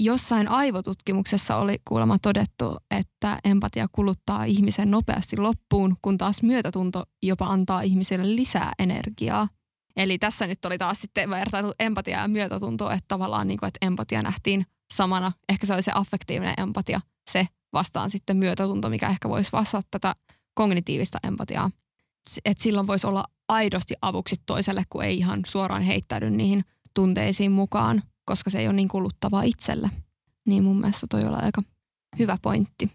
jossain 0.00 0.48
aivotutkimuksessa 0.48 1.56
oli 1.56 1.76
kuulemma 1.88 2.18
todettu, 2.18 2.76
että 2.90 3.38
empatia 3.44 3.86
kuluttaa 3.92 4.44
ihmisen 4.44 4.90
nopeasti 4.90 5.36
loppuun, 5.36 5.96
kun 6.02 6.18
taas 6.18 6.42
myötätunto 6.42 7.04
jopa 7.22 7.46
antaa 7.46 7.82
ihmiselle 7.82 8.36
lisää 8.36 8.72
energiaa. 8.78 9.48
Eli 9.96 10.18
tässä 10.18 10.46
nyt 10.46 10.64
oli 10.64 10.78
taas 10.78 11.00
sitten 11.00 11.30
vertailu 11.30 11.72
empatia 11.80 12.20
ja 12.20 12.28
myötätunto, 12.28 12.90
että 12.90 13.04
tavallaan 13.08 13.46
niin 13.46 13.58
kuin, 13.58 13.68
että 13.68 13.86
empatia 13.86 14.22
nähtiin 14.22 14.66
samana. 14.94 15.32
Ehkä 15.48 15.66
se 15.66 15.74
oli 15.74 15.82
se 15.82 15.92
affektiivinen 15.94 16.54
empatia, 16.58 17.00
se 17.30 17.46
vastaan 17.72 18.10
sitten 18.10 18.36
myötätunto, 18.36 18.90
mikä 18.90 19.08
ehkä 19.08 19.28
voisi 19.28 19.52
vastata 19.52 19.88
tätä 19.90 20.14
kognitiivista 20.54 21.18
empatiaa. 21.22 21.70
Että 22.44 22.62
silloin 22.62 22.86
voisi 22.86 23.06
olla 23.06 23.24
aidosti 23.48 23.94
avuksi 24.02 24.36
toiselle, 24.46 24.82
kun 24.90 25.04
ei 25.04 25.18
ihan 25.18 25.40
suoraan 25.46 25.82
heittäydy 25.82 26.30
niihin 26.30 26.64
tunteisiin 26.94 27.52
mukaan, 27.52 28.02
koska 28.24 28.50
se 28.50 28.58
ei 28.58 28.66
ole 28.66 28.76
niin 28.76 28.88
kuluttavaa 28.88 29.42
itselle. 29.42 29.90
Niin 30.46 30.64
mun 30.64 30.80
mielestä 30.80 31.06
toi 31.10 31.24
on 31.24 31.44
aika 31.44 31.62
hyvä 32.18 32.38
pointti, 32.42 32.90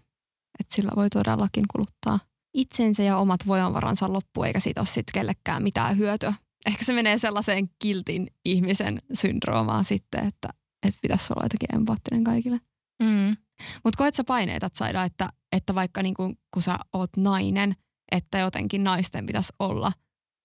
että 0.60 0.74
sillä 0.74 0.92
voi 0.96 1.10
todellakin 1.10 1.64
kuluttaa 1.72 2.18
itsensä 2.54 3.02
ja 3.02 3.16
omat 3.16 3.46
voimavaransa 3.46 4.12
loppu, 4.12 4.42
eikä 4.42 4.60
siitä 4.60 4.80
ole 4.80 4.86
sitten 4.86 5.12
kellekään 5.14 5.62
mitään 5.62 5.98
hyötyä. 5.98 6.34
Ehkä 6.66 6.84
se 6.84 6.92
menee 6.92 7.18
sellaiseen 7.18 7.70
kiltin 7.78 8.26
ihmisen 8.44 9.02
syndroomaan 9.12 9.84
sitten, 9.84 10.26
että, 10.26 10.48
että 10.88 10.98
pitäisi 11.02 11.32
olla 11.32 11.44
jotenkin 11.44 11.74
empaattinen 11.74 12.24
kaikille. 12.24 12.60
Mm. 13.02 13.36
Mutta 13.84 13.98
koet 13.98 14.14
sä 14.14 14.24
paineita, 14.24 14.70
Saida, 14.72 15.04
että, 15.04 15.28
että 15.52 15.74
vaikka 15.74 16.02
niinku, 16.02 16.34
kun 16.50 16.62
sä 16.62 16.78
oot 16.92 17.10
nainen, 17.16 17.76
että 18.12 18.38
jotenkin 18.38 18.84
naisten 18.84 19.26
pitäisi 19.26 19.52
olla 19.58 19.92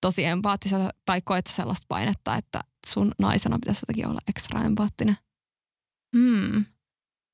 tosi 0.02 0.26
empaattisia, 0.26 0.90
tai 1.06 1.22
koet 1.22 1.48
sellaista 1.48 1.86
painetta, 1.88 2.36
että 2.36 2.62
sun 2.88 3.12
naisena 3.20 3.60
pitäisi 3.60 3.82
jotenkin 3.84 4.08
olla 4.08 4.22
ekstra 4.28 4.64
empaattinen? 4.64 5.16
Hmm. 6.18 6.66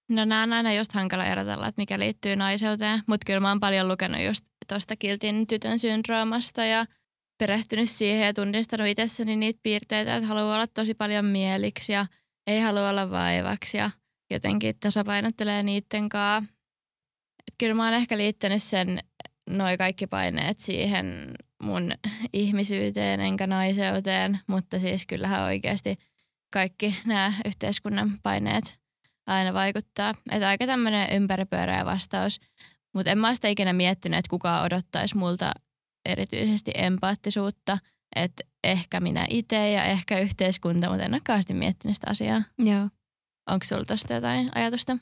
No 0.09 0.25
nämä 0.25 0.43
on 0.43 0.53
aina 0.53 0.73
just 0.73 0.93
hankala 0.93 1.25
erotella, 1.25 1.67
että 1.67 1.81
mikä 1.81 1.99
liittyy 1.99 2.35
naiseuteen, 2.35 3.01
mutta 3.07 3.25
kyllä 3.25 3.39
mä 3.39 3.49
oon 3.49 3.59
paljon 3.59 3.87
lukenut 3.87 4.21
just 4.21 4.45
tuosta 4.67 4.95
kiltin 4.95 5.47
tytön 5.47 5.79
syndroomasta 5.79 6.65
ja 6.65 6.85
perehtynyt 7.37 7.89
siihen 7.89 8.25
ja 8.25 8.33
tunnistanut 8.33 8.87
itsessäni 8.87 9.35
niitä 9.35 9.59
piirteitä, 9.63 10.15
että 10.15 10.27
haluaa 10.27 10.55
olla 10.55 10.67
tosi 10.67 10.93
paljon 10.93 11.25
mieliksi 11.25 11.93
ja 11.93 12.05
ei 12.47 12.59
halua 12.59 12.89
olla 12.89 13.11
vaivaksi 13.11 13.77
ja 13.77 13.91
jotenkin 14.31 14.79
tasapainottelee 14.79 15.63
niiden 15.63 16.09
kanssa. 16.09 16.53
Kyllä 17.57 17.73
mä 17.73 17.85
oon 17.85 17.93
ehkä 17.93 18.17
liittänyt 18.17 18.63
sen 18.63 18.99
noi 19.49 19.77
kaikki 19.77 20.07
paineet 20.07 20.59
siihen 20.59 21.31
mun 21.63 21.91
ihmisyyteen 22.33 23.19
enkä 23.19 23.47
naiseuteen, 23.47 24.39
mutta 24.47 24.79
siis 24.79 25.05
kyllähän 25.05 25.43
oikeasti 25.43 25.95
kaikki 26.53 26.95
nämä 27.05 27.33
yhteiskunnan 27.45 28.19
paineet 28.23 28.79
aina 29.27 29.53
vaikuttaa. 29.53 30.13
Että 30.31 30.47
aika 30.47 30.65
tämmöinen 30.65 31.15
ympäripyöreä 31.15 31.85
vastaus. 31.85 32.39
Mutta 32.93 33.11
en 33.11 33.17
mä 33.17 33.35
sitä 33.35 33.47
ikinä 33.47 33.73
miettinyt, 33.73 34.19
että 34.19 34.29
kuka 34.29 34.61
odottaisi 34.61 35.17
multa 35.17 35.51
erityisesti 36.05 36.71
empaattisuutta. 36.75 37.77
Että 38.15 38.43
ehkä 38.63 38.99
minä 38.99 39.27
itse 39.29 39.71
ja 39.71 39.83
ehkä 39.83 40.19
yhteiskunta, 40.19 40.89
mutta 40.89 41.03
en 41.03 41.13
ole 41.13 41.21
kauheasti 41.25 41.53
miettinyt 41.53 41.95
sitä 41.95 42.07
asiaa. 42.09 42.43
Joo. 42.57 42.89
Onko 43.49 43.65
sulla 43.65 43.85
tuosta 43.85 44.13
jotain 44.13 44.51
ajatusta? 44.55 44.97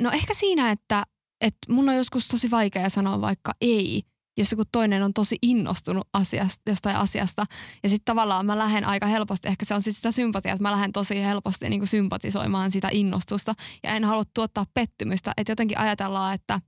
No 0.00 0.10
ehkä 0.10 0.34
siinä, 0.34 0.70
että, 0.70 1.02
että 1.40 1.72
mun 1.72 1.88
on 1.88 1.96
joskus 1.96 2.28
tosi 2.28 2.50
vaikea 2.50 2.88
sanoa 2.88 3.20
vaikka 3.20 3.52
ei, 3.60 4.02
jos 4.36 4.52
joku 4.52 4.62
toinen 4.72 5.02
on 5.02 5.14
tosi 5.14 5.36
innostunut 5.42 6.08
asiasta, 6.12 6.70
jostain 6.70 6.96
asiasta. 6.96 7.46
Ja 7.82 7.88
sitten 7.88 8.04
tavallaan 8.04 8.46
mä 8.46 8.58
lähden 8.58 8.84
aika 8.84 9.06
helposti, 9.06 9.48
ehkä 9.48 9.64
se 9.64 9.74
on 9.74 9.82
sitten 9.82 9.94
sitä 9.94 10.12
sympatiaa, 10.12 10.54
että 10.54 10.62
mä 10.62 10.72
lähden 10.72 10.92
tosi 10.92 11.22
helposti 11.22 11.70
niin 11.70 11.80
kuin 11.80 11.88
sympatisoimaan 11.88 12.70
sitä 12.70 12.88
innostusta. 12.92 13.54
Ja 13.82 13.96
en 13.96 14.04
halua 14.04 14.24
tuottaa 14.34 14.66
pettymystä, 14.74 15.32
että 15.36 15.52
jotenkin 15.52 15.78
ajatellaan, 15.78 16.34
että 16.34 16.60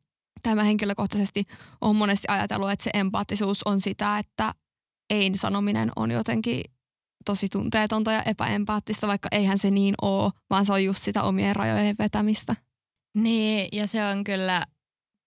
tämä 0.43 0.63
henkilökohtaisesti 0.63 1.45
on 1.81 1.97
monesti 1.97 2.29
ajatellut, 2.29 2.71
että 2.71 2.85
se 2.85 2.91
empaattisuus 2.95 3.63
on 3.63 3.81
sitä, 3.81 4.19
että 4.19 4.55
ei 5.11 5.31
sanominen 5.35 5.93
on 5.97 6.11
jotenkin 6.11 6.63
tosi 7.25 7.49
tunteetonta 7.49 8.13
ja 8.13 8.23
epäempaattista, 8.23 9.07
vaikka 9.07 9.29
eihän 9.33 9.59
se 9.59 9.71
niin 9.71 9.95
ole, 10.03 10.33
vaan 10.51 10.67
se 10.67 10.73
on 10.73 10.85
just 10.85 11.03
sitä 11.03 11.23
omien 11.23 11.57
rajojen 11.57 11.97
vetämistä. 11.99 12.57
Niin, 13.15 13.69
ja 13.73 13.87
se 13.87 14.05
on 14.05 14.25
kyllä 14.25 14.67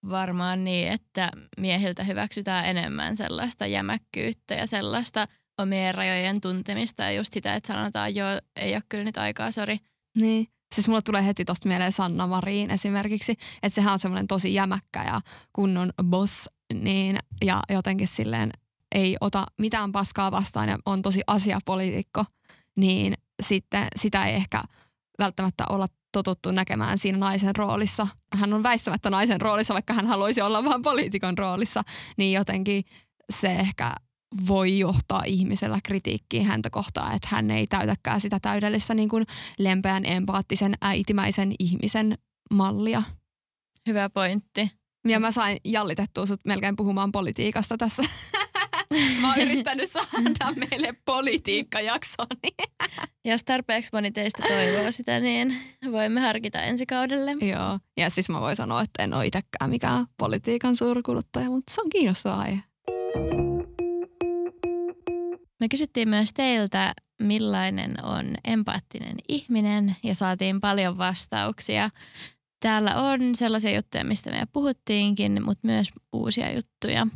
varmaan 0.10 0.64
niin, 0.64 0.88
että 0.88 1.32
miehiltä 1.58 2.04
hyväksytään 2.04 2.66
enemmän 2.66 3.18
sellaista 3.18 3.66
jämäkkyyttä 3.66 4.56
ja 4.56 4.68
sellaista 4.68 5.28
omien 5.62 5.96
rajojen 5.96 6.42
tuntemista 6.42 7.04
ja 7.04 7.12
just 7.12 7.34
sitä, 7.34 7.54
että 7.54 7.68
sanotaan, 7.68 8.16
joo, 8.16 8.30
ei 8.56 8.74
ole 8.74 8.84
kyllä 8.90 9.04
nyt 9.04 9.18
aikaa, 9.18 9.52
sori. 9.52 9.78
Niin. 10.18 10.48
Siis 10.76 10.88
mulle 10.88 11.02
tulee 11.02 11.26
heti 11.26 11.46
tosta 11.46 11.68
mieleen 11.68 11.92
Sanna 11.92 12.28
Mariin 12.28 12.72
esimerkiksi, 12.72 13.32
että 13.64 13.76
sehän 13.76 13.94
on 13.94 14.00
semmoinen 14.00 14.28
tosi 14.28 14.54
jämäkkä 14.54 15.04
ja 15.04 15.22
kunnon 15.54 15.94
boss, 16.04 16.50
niin, 16.74 17.18
ja 17.46 17.62
jotenkin 17.70 18.08
silleen 18.08 18.52
ei 18.96 19.17
ota 19.22 19.46
mitään 19.58 19.91
paskaa 19.91 20.31
vastaan 20.31 20.69
ja 20.69 20.77
on 20.86 21.01
tosi 21.01 21.22
asiapoliitikko, 21.27 22.25
niin 22.75 23.13
sitten 23.43 23.88
sitä 23.96 24.25
ei 24.25 24.36
ehkä 24.36 24.62
välttämättä 25.19 25.63
olla 25.69 25.88
totuttu 26.12 26.51
näkemään 26.51 26.98
siinä 26.98 27.17
naisen 27.17 27.55
roolissa. 27.55 28.08
Hän 28.36 28.53
on 28.53 28.63
väistämättä 28.63 29.10
naisen 29.10 29.41
roolissa, 29.41 29.74
vaikka 29.74 29.93
hän 29.93 30.08
haluaisi 30.08 30.41
olla 30.41 30.63
vain 30.63 30.81
poliitikon 30.81 31.38
roolissa, 31.38 31.84
niin 32.17 32.34
jotenkin 32.34 32.84
se 33.29 33.51
ehkä 33.51 33.96
voi 34.48 34.79
johtaa 34.79 35.24
ihmisellä 35.25 35.79
kritiikkiin 35.84 36.46
häntä 36.46 36.69
kohtaan, 36.69 37.15
että 37.15 37.27
hän 37.31 37.51
ei 37.51 37.67
täytäkään 37.67 38.22
sitä 38.22 38.39
täydellistä 38.41 38.93
niin 38.93 39.10
kuin 39.10 39.25
lempeän, 39.60 40.05
empaattisen, 40.05 40.74
äitimäisen 40.81 41.51
ihmisen 41.60 42.17
mallia. 42.53 43.03
Hyvä 43.88 44.10
pointti. 44.10 44.72
Ja 45.08 45.19
mä 45.19 45.31
sain 45.31 45.58
jallitettua 45.65 46.25
sut 46.25 46.39
melkein 46.46 46.75
puhumaan 46.75 47.12
politiikasta 47.12 47.77
tässä. 47.77 48.03
Mä 49.22 49.29
oon 49.29 49.39
yrittänyt 49.41 49.91
saada 49.91 50.53
meille 50.55 50.93
politiikkajakson. 51.05 52.27
Jos 53.25 53.43
tarpeeksi 53.43 53.89
moni 53.93 54.12
teistä 54.12 54.43
toivoo 54.48 54.91
sitä, 54.91 55.19
niin 55.19 55.55
voimme 55.91 56.22
harkita 56.22 56.62
ensi 56.62 56.86
kaudelle. 56.86 57.31
Joo, 57.31 57.79
ja 57.98 58.10
siis 58.10 58.29
mä 58.29 58.41
voin 58.41 58.55
sanoa, 58.55 58.81
että 58.81 59.03
en 59.03 59.13
ole 59.13 59.25
itsekään 59.25 59.69
mikään 59.69 60.05
politiikan 60.17 60.75
suurkuluttaja, 60.75 61.50
mutta 61.50 61.74
se 61.74 61.81
on 61.81 61.89
kiinnostava 61.89 62.36
aihe. 62.36 62.60
Me 65.60 65.69
kysyttiin 65.69 66.10
myös 66.10 66.34
teiltä, 66.34 66.93
millainen 67.22 68.05
on 68.05 68.36
empaattinen 68.46 69.15
ihminen 69.27 69.96
ja 70.03 70.15
saatiin 70.15 70.60
paljon 70.60 70.98
vastauksia. 70.98 71.89
Täällä 72.60 72.96
on 72.96 73.36
sellaisia 73.36 73.75
juttuja, 73.75 74.03
mistä 74.03 74.31
me 74.31 74.43
puhuttiinkin, 74.53 75.43
mutta 75.46 75.67
myös 75.67 75.91
uusia 76.13 76.55
juttuja. 76.55 77.08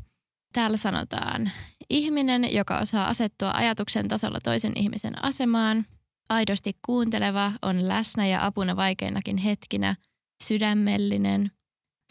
Täällä 0.53 0.77
sanotaan, 0.77 1.51
ihminen, 1.89 2.53
joka 2.53 2.79
osaa 2.79 3.07
asettua 3.07 3.51
ajatuksen 3.51 4.07
tasolla 4.07 4.39
toisen 4.43 4.71
ihmisen 4.75 5.25
asemaan, 5.25 5.85
aidosti 6.29 6.73
kuunteleva, 6.85 7.51
on 7.61 7.87
läsnä 7.87 8.27
ja 8.27 8.45
apuna 8.45 8.75
vaikeinakin 8.75 9.37
hetkinä, 9.37 9.95
sydämellinen, 10.43 11.51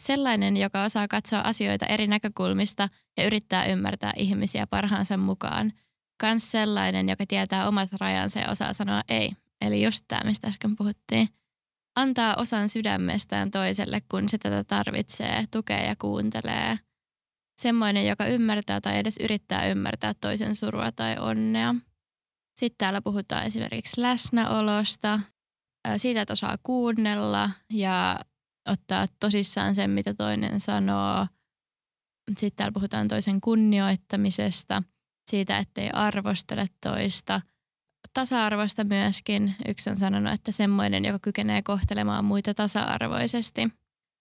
sellainen, 0.01 0.57
joka 0.57 0.83
osaa 0.83 1.07
katsoa 1.07 1.39
asioita 1.39 1.85
eri 1.85 2.07
näkökulmista 2.07 2.89
ja 3.17 3.25
yrittää 3.25 3.65
ymmärtää 3.65 4.13
ihmisiä 4.17 4.67
parhaansa 4.67 5.17
mukaan, 5.17 5.73
kans 6.21 6.51
sellainen, 6.51 7.09
joka 7.09 7.25
tietää 7.27 7.67
omat 7.67 7.89
rajansa 7.93 8.39
ja 8.39 8.49
osaa 8.49 8.73
sanoa 8.73 9.01
ei, 9.09 9.31
eli 9.61 9.83
just 9.83 10.05
tämä, 10.07 10.21
mistä 10.25 10.47
äsken 10.47 10.75
puhuttiin. 10.75 11.27
Antaa 11.95 12.35
osan 12.35 12.69
sydämestään 12.69 13.51
toiselle, 13.51 14.01
kun 14.11 14.29
se 14.29 14.37
tätä 14.37 14.63
tarvitsee, 14.63 15.45
tukee 15.51 15.85
ja 15.85 15.95
kuuntelee– 15.95 16.77
semmoinen, 17.57 18.07
joka 18.07 18.25
ymmärtää 18.25 18.81
tai 18.81 18.97
edes 18.97 19.17
yrittää 19.17 19.67
ymmärtää 19.67 20.13
toisen 20.21 20.55
surua 20.55 20.91
tai 20.91 21.17
onnea. 21.19 21.75
Sitten 22.59 22.77
täällä 22.77 23.01
puhutaan 23.01 23.43
esimerkiksi 23.45 24.01
läsnäolosta, 24.01 25.19
siitä, 25.97 26.21
että 26.21 26.33
osaa 26.33 26.57
kuunnella 26.63 27.49
ja 27.69 28.19
ottaa 28.69 29.05
tosissaan 29.19 29.75
sen, 29.75 29.89
mitä 29.89 30.13
toinen 30.13 30.59
sanoo. 30.59 31.27
Sitten 32.29 32.55
täällä 32.55 32.73
puhutaan 32.73 33.07
toisen 33.07 33.41
kunnioittamisesta, 33.41 34.83
siitä, 35.29 35.57
ettei 35.57 35.89
arvostele 35.93 36.65
toista. 36.81 37.41
Tasa-arvosta 38.13 38.83
myöskin. 38.83 39.55
Yksi 39.67 39.89
on 39.89 39.95
sanonut, 39.95 40.33
että 40.33 40.51
semmoinen, 40.51 41.05
joka 41.05 41.19
kykenee 41.19 41.61
kohtelemaan 41.61 42.25
muita 42.25 42.53
tasa-arvoisesti. 42.53 43.69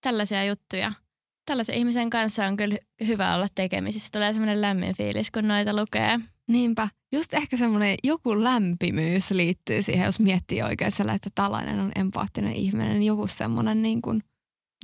Tällaisia 0.01 0.45
juttuja 0.45 0.93
tällaisen 1.45 1.75
ihmisen 1.75 2.11
kanssa 2.11 2.47
on 2.47 2.57
kyllä 2.57 2.77
hyvä 3.07 3.35
olla 3.35 3.47
tekemisissä. 3.55 4.09
Tulee 4.13 4.33
semmoinen 4.33 4.61
lämmin 4.61 4.97
fiilis, 4.97 5.31
kun 5.31 5.49
noita 5.49 5.77
lukee. 5.77 6.21
Niinpä. 6.49 6.89
Just 7.13 7.35
ehkä 7.35 7.57
semmoinen 7.57 7.97
joku 8.05 8.45
lämpimyys 8.45 9.31
liittyy 9.31 9.83
siihen, 9.83 10.05
jos 10.05 10.21
miettii 10.21 10.63
oikein 10.63 10.93
sillä, 10.93 11.13
että 11.13 11.31
tällainen 11.35 11.81
on 11.81 11.93
empaattinen 11.97 12.53
ihminen. 12.53 12.93
Niin 12.93 13.07
joku 13.07 13.27
semmoinen 13.27 13.83
niin 13.83 14.03
kuin 14.03 14.23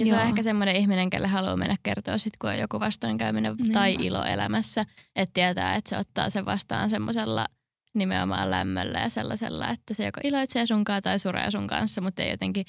Ja 0.01 0.07
se 0.07 0.13
on 0.13 0.19
Joo. 0.21 0.29
ehkä 0.29 0.43
semmoinen 0.43 0.77
ihminen, 0.77 1.11
kelle 1.11 1.29
haluaa 1.29 1.57
mennä 1.57 1.77
kertoa 1.83 2.19
sit, 2.19 2.33
kun 2.41 2.51
on 2.51 2.59
joku 2.59 2.81
vastoinkäyminen 2.81 3.57
tai 3.73 3.89
Niinpä. 3.89 4.05
ilo 4.05 4.25
elämässä. 4.25 4.85
Että 5.17 5.33
tietää, 5.35 5.75
että 5.75 5.89
se 5.89 5.97
ottaa 5.99 6.31
sen 6.31 6.45
vastaan 6.45 6.91
semmoisella 6.91 7.47
nimenomaan 7.95 8.51
lämmöllä 8.51 8.99
ja 8.99 9.09
sellaisella, 9.09 9.69
että 9.69 9.95
se 9.95 10.05
joko 10.05 10.21
iloitsee 10.25 10.67
sunkaan 10.67 11.03
tai 11.03 11.19
suree 11.19 11.51
sun 11.51 11.67
kanssa, 11.67 12.01
mutta 12.01 12.23
ei 12.23 12.31
jotenkin 12.31 12.65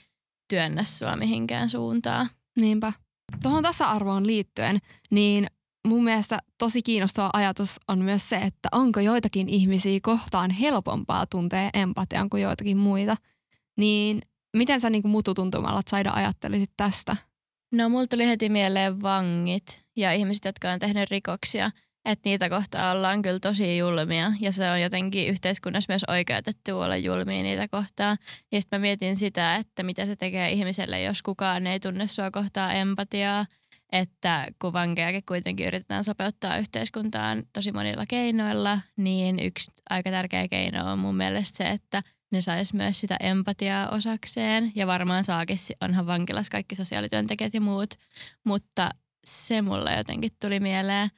työnnä 0.49 0.83
sua 0.83 1.15
mihinkään 1.15 1.69
suuntaan. 1.69 2.29
Niinpä. 2.59 2.93
Tuohon 3.43 3.63
tasa-arvoon 3.63 4.27
liittyen, 4.27 4.79
niin 5.11 5.47
mun 5.87 6.03
mielestä 6.03 6.39
tosi 6.57 6.81
kiinnostava 6.81 7.29
ajatus 7.33 7.79
on 7.87 7.99
myös 7.99 8.29
se, 8.29 8.35
että 8.35 8.69
onko 8.71 8.99
joitakin 8.99 9.49
ihmisiä 9.49 9.99
kohtaan 10.03 10.51
helpompaa 10.51 11.25
tuntea 11.25 11.69
empatian 11.73 12.29
kuin 12.29 12.43
joitakin 12.43 12.77
muita. 12.77 13.15
Niin 13.77 14.21
miten 14.57 14.81
sä 14.81 14.89
niin 14.89 15.01
kuin 15.01 15.11
mututuntumalla 15.11 15.81
Saida 15.89 16.11
ajattelisit 16.11 16.71
tästä? 16.77 17.17
No 17.71 17.89
mulla 17.89 18.07
tuli 18.07 18.27
heti 18.27 18.49
mieleen 18.49 19.01
vangit 19.01 19.85
ja 19.95 20.13
ihmiset, 20.13 20.45
jotka 20.45 20.71
on 20.71 20.79
tehnyt 20.79 21.11
rikoksia, 21.11 21.71
että 22.11 22.29
niitä 22.29 22.49
kohtaan 22.49 22.97
ollaan 22.97 23.21
kyllä 23.21 23.39
tosi 23.39 23.77
julmia. 23.77 24.31
Ja 24.39 24.51
se 24.51 24.71
on 24.71 24.81
jotenkin 24.81 25.27
yhteiskunnassa 25.27 25.93
myös 25.93 26.03
oikeutettu 26.07 26.79
olla 26.79 26.97
julmia 26.97 27.43
niitä 27.43 27.67
kohtaan. 27.67 28.17
Ja 28.51 28.61
sitten 28.61 28.79
mä 28.79 28.81
mietin 28.81 29.15
sitä, 29.15 29.55
että 29.55 29.83
mitä 29.83 30.05
se 30.05 30.15
tekee 30.15 30.51
ihmiselle, 30.51 31.01
jos 31.01 31.21
kukaan 31.21 31.67
ei 31.67 31.79
tunne 31.79 32.07
sua 32.07 32.31
kohtaa 32.31 32.73
empatiaa, 32.73 33.45
että 33.91 34.47
kun 34.61 34.73
vankejakin 34.73 35.23
kuitenkin 35.27 35.67
yritetään 35.67 36.03
sopeuttaa 36.03 36.57
yhteiskuntaan 36.57 37.43
tosi 37.53 37.71
monilla 37.71 38.05
keinoilla, 38.05 38.79
niin 38.97 39.39
yksi 39.39 39.71
aika 39.89 40.11
tärkeä 40.11 40.47
keino 40.47 40.91
on 40.91 40.99
mun 40.99 41.15
mielestä 41.15 41.57
se, 41.57 41.69
että 41.69 42.01
ne 42.31 42.41
sais 42.41 42.73
myös 42.73 42.99
sitä 42.99 43.17
empatiaa 43.19 43.89
osakseen. 43.89 44.71
Ja 44.75 44.87
varmaan 44.87 45.23
saakin, 45.23 45.57
onhan 45.81 46.07
vankilassa 46.07 46.51
kaikki 46.51 46.75
sosiaalityöntekijät 46.75 47.53
ja 47.53 47.61
muut, 47.61 47.93
mutta 48.43 48.89
se 49.25 49.61
mulle 49.61 49.95
jotenkin 49.97 50.31
tuli 50.41 50.59
mieleen, 50.59 51.09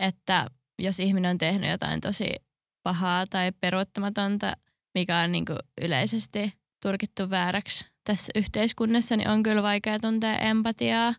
että 0.00 0.46
jos 0.78 1.00
ihminen 1.00 1.30
on 1.30 1.38
tehnyt 1.38 1.70
jotain 1.70 2.00
tosi 2.00 2.34
pahaa 2.82 3.26
tai 3.26 3.52
peruuttamatonta, 3.60 4.56
mikä 4.94 5.18
on 5.18 5.32
niin 5.32 5.44
kuin 5.44 5.58
yleisesti 5.80 6.52
turkittu 6.82 7.30
vääräksi 7.30 7.90
tässä 8.04 8.32
yhteiskunnassa, 8.34 9.16
niin 9.16 9.28
on 9.28 9.42
kyllä 9.42 9.62
vaikea 9.62 9.98
tuntea 9.98 10.38
empatiaa. 10.38 11.14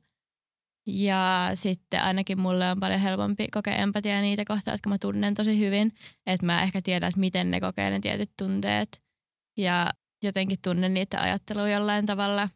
Ja 0.88 1.51
sitten 1.53 2.01
ainakin 2.01 2.39
mulle 2.39 2.71
on 2.71 2.79
paljon 2.79 3.00
helpompi 3.00 3.47
kokea 3.53 3.75
empatiaa 3.75 4.21
niitä 4.21 4.45
kohtaa, 4.45 4.73
jotka 4.73 4.89
mä 4.89 4.97
tunnen 4.97 5.33
tosi 5.33 5.59
hyvin. 5.59 5.91
Että 6.25 6.45
mä 6.45 6.63
ehkä 6.63 6.81
tiedän, 6.81 7.07
että 7.07 7.19
miten 7.19 7.51
ne 7.51 7.59
kokee 7.59 7.89
ne 7.89 8.00
tietyt 8.00 8.31
tunteet. 8.38 9.01
Ja 9.57 9.91
jotenkin 10.23 10.57
tunnen 10.61 10.93
niitä 10.93 11.21
ajattelua 11.21 11.69
jollain 11.69 12.05
tavalla. 12.05 12.50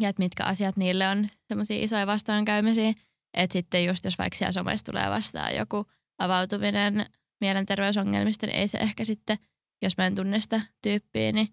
Ja 0.00 0.08
että 0.08 0.22
mitkä 0.22 0.44
asiat 0.44 0.76
niille 0.76 1.08
on 1.08 1.28
semmoisia 1.48 1.84
isoja 1.84 2.06
vastaankäymisiä. 2.06 2.92
Että 3.34 3.52
sitten 3.52 3.84
just 3.84 4.04
jos 4.04 4.18
vaikka 4.18 4.36
siellä 4.36 4.52
somessa 4.52 4.86
tulee 4.86 5.10
vastaan 5.10 5.56
joku 5.56 5.86
avautuminen 6.18 7.06
mielenterveysongelmista, 7.40 8.46
niin 8.46 8.56
ei 8.56 8.68
se 8.68 8.78
ehkä 8.78 9.04
sitten, 9.04 9.38
jos 9.82 9.96
mä 9.96 10.06
en 10.06 10.14
tunne 10.14 10.40
sitä 10.40 10.60
tyyppiä, 10.82 11.32
niin 11.32 11.48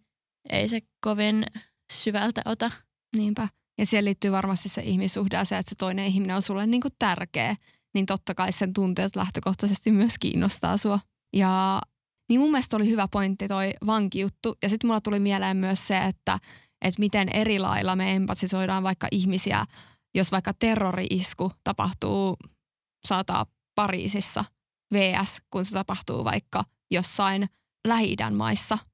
ei 0.49 0.69
se 0.69 0.81
kovin 1.01 1.45
syvältä 1.93 2.41
ota. 2.45 2.71
Niinpä. 3.15 3.47
Ja 3.77 3.85
siihen 3.85 4.05
liittyy 4.05 4.31
varmasti 4.31 4.69
se 4.69 4.81
ihmissuhde 4.81 5.45
se, 5.45 5.57
että 5.57 5.69
se 5.69 5.75
toinen 5.75 6.05
ihminen 6.05 6.35
on 6.35 6.41
sulle 6.41 6.67
niin 6.67 6.81
kuin 6.81 6.93
tärkeä. 6.99 7.55
Niin 7.93 8.05
totta 8.05 8.35
kai 8.35 8.51
sen 8.51 8.73
tunteet 8.73 9.15
lähtökohtaisesti 9.15 9.91
myös 9.91 10.17
kiinnostaa 10.19 10.77
sua. 10.77 10.99
Ja 11.33 11.81
niin 12.29 12.39
mun 12.39 12.51
mielestä 12.51 12.75
oli 12.75 12.89
hyvä 12.89 13.07
pointti 13.07 13.47
toi 13.47 13.73
vankijuttu. 13.85 14.55
Ja 14.63 14.69
sitten 14.69 14.87
mulla 14.87 15.01
tuli 15.01 15.19
mieleen 15.19 15.57
myös 15.57 15.87
se, 15.87 15.97
että, 15.97 16.39
että 16.81 16.99
miten 16.99 17.29
eri 17.29 17.59
lailla 17.59 17.95
me 17.95 18.15
empatisoidaan 18.15 18.83
vaikka 18.83 19.07
ihmisiä, 19.11 19.65
jos 20.15 20.31
vaikka 20.31 20.53
terrori-isku 20.53 21.51
tapahtuu 21.63 22.37
saattaa 23.05 23.45
Pariisissa 23.75 24.45
VS, 24.93 25.41
kun 25.49 25.65
se 25.65 25.71
tapahtuu 25.71 26.23
vaikka 26.23 26.63
jossain 26.91 27.49
lähi 27.87 28.15
maissa– 28.31 28.77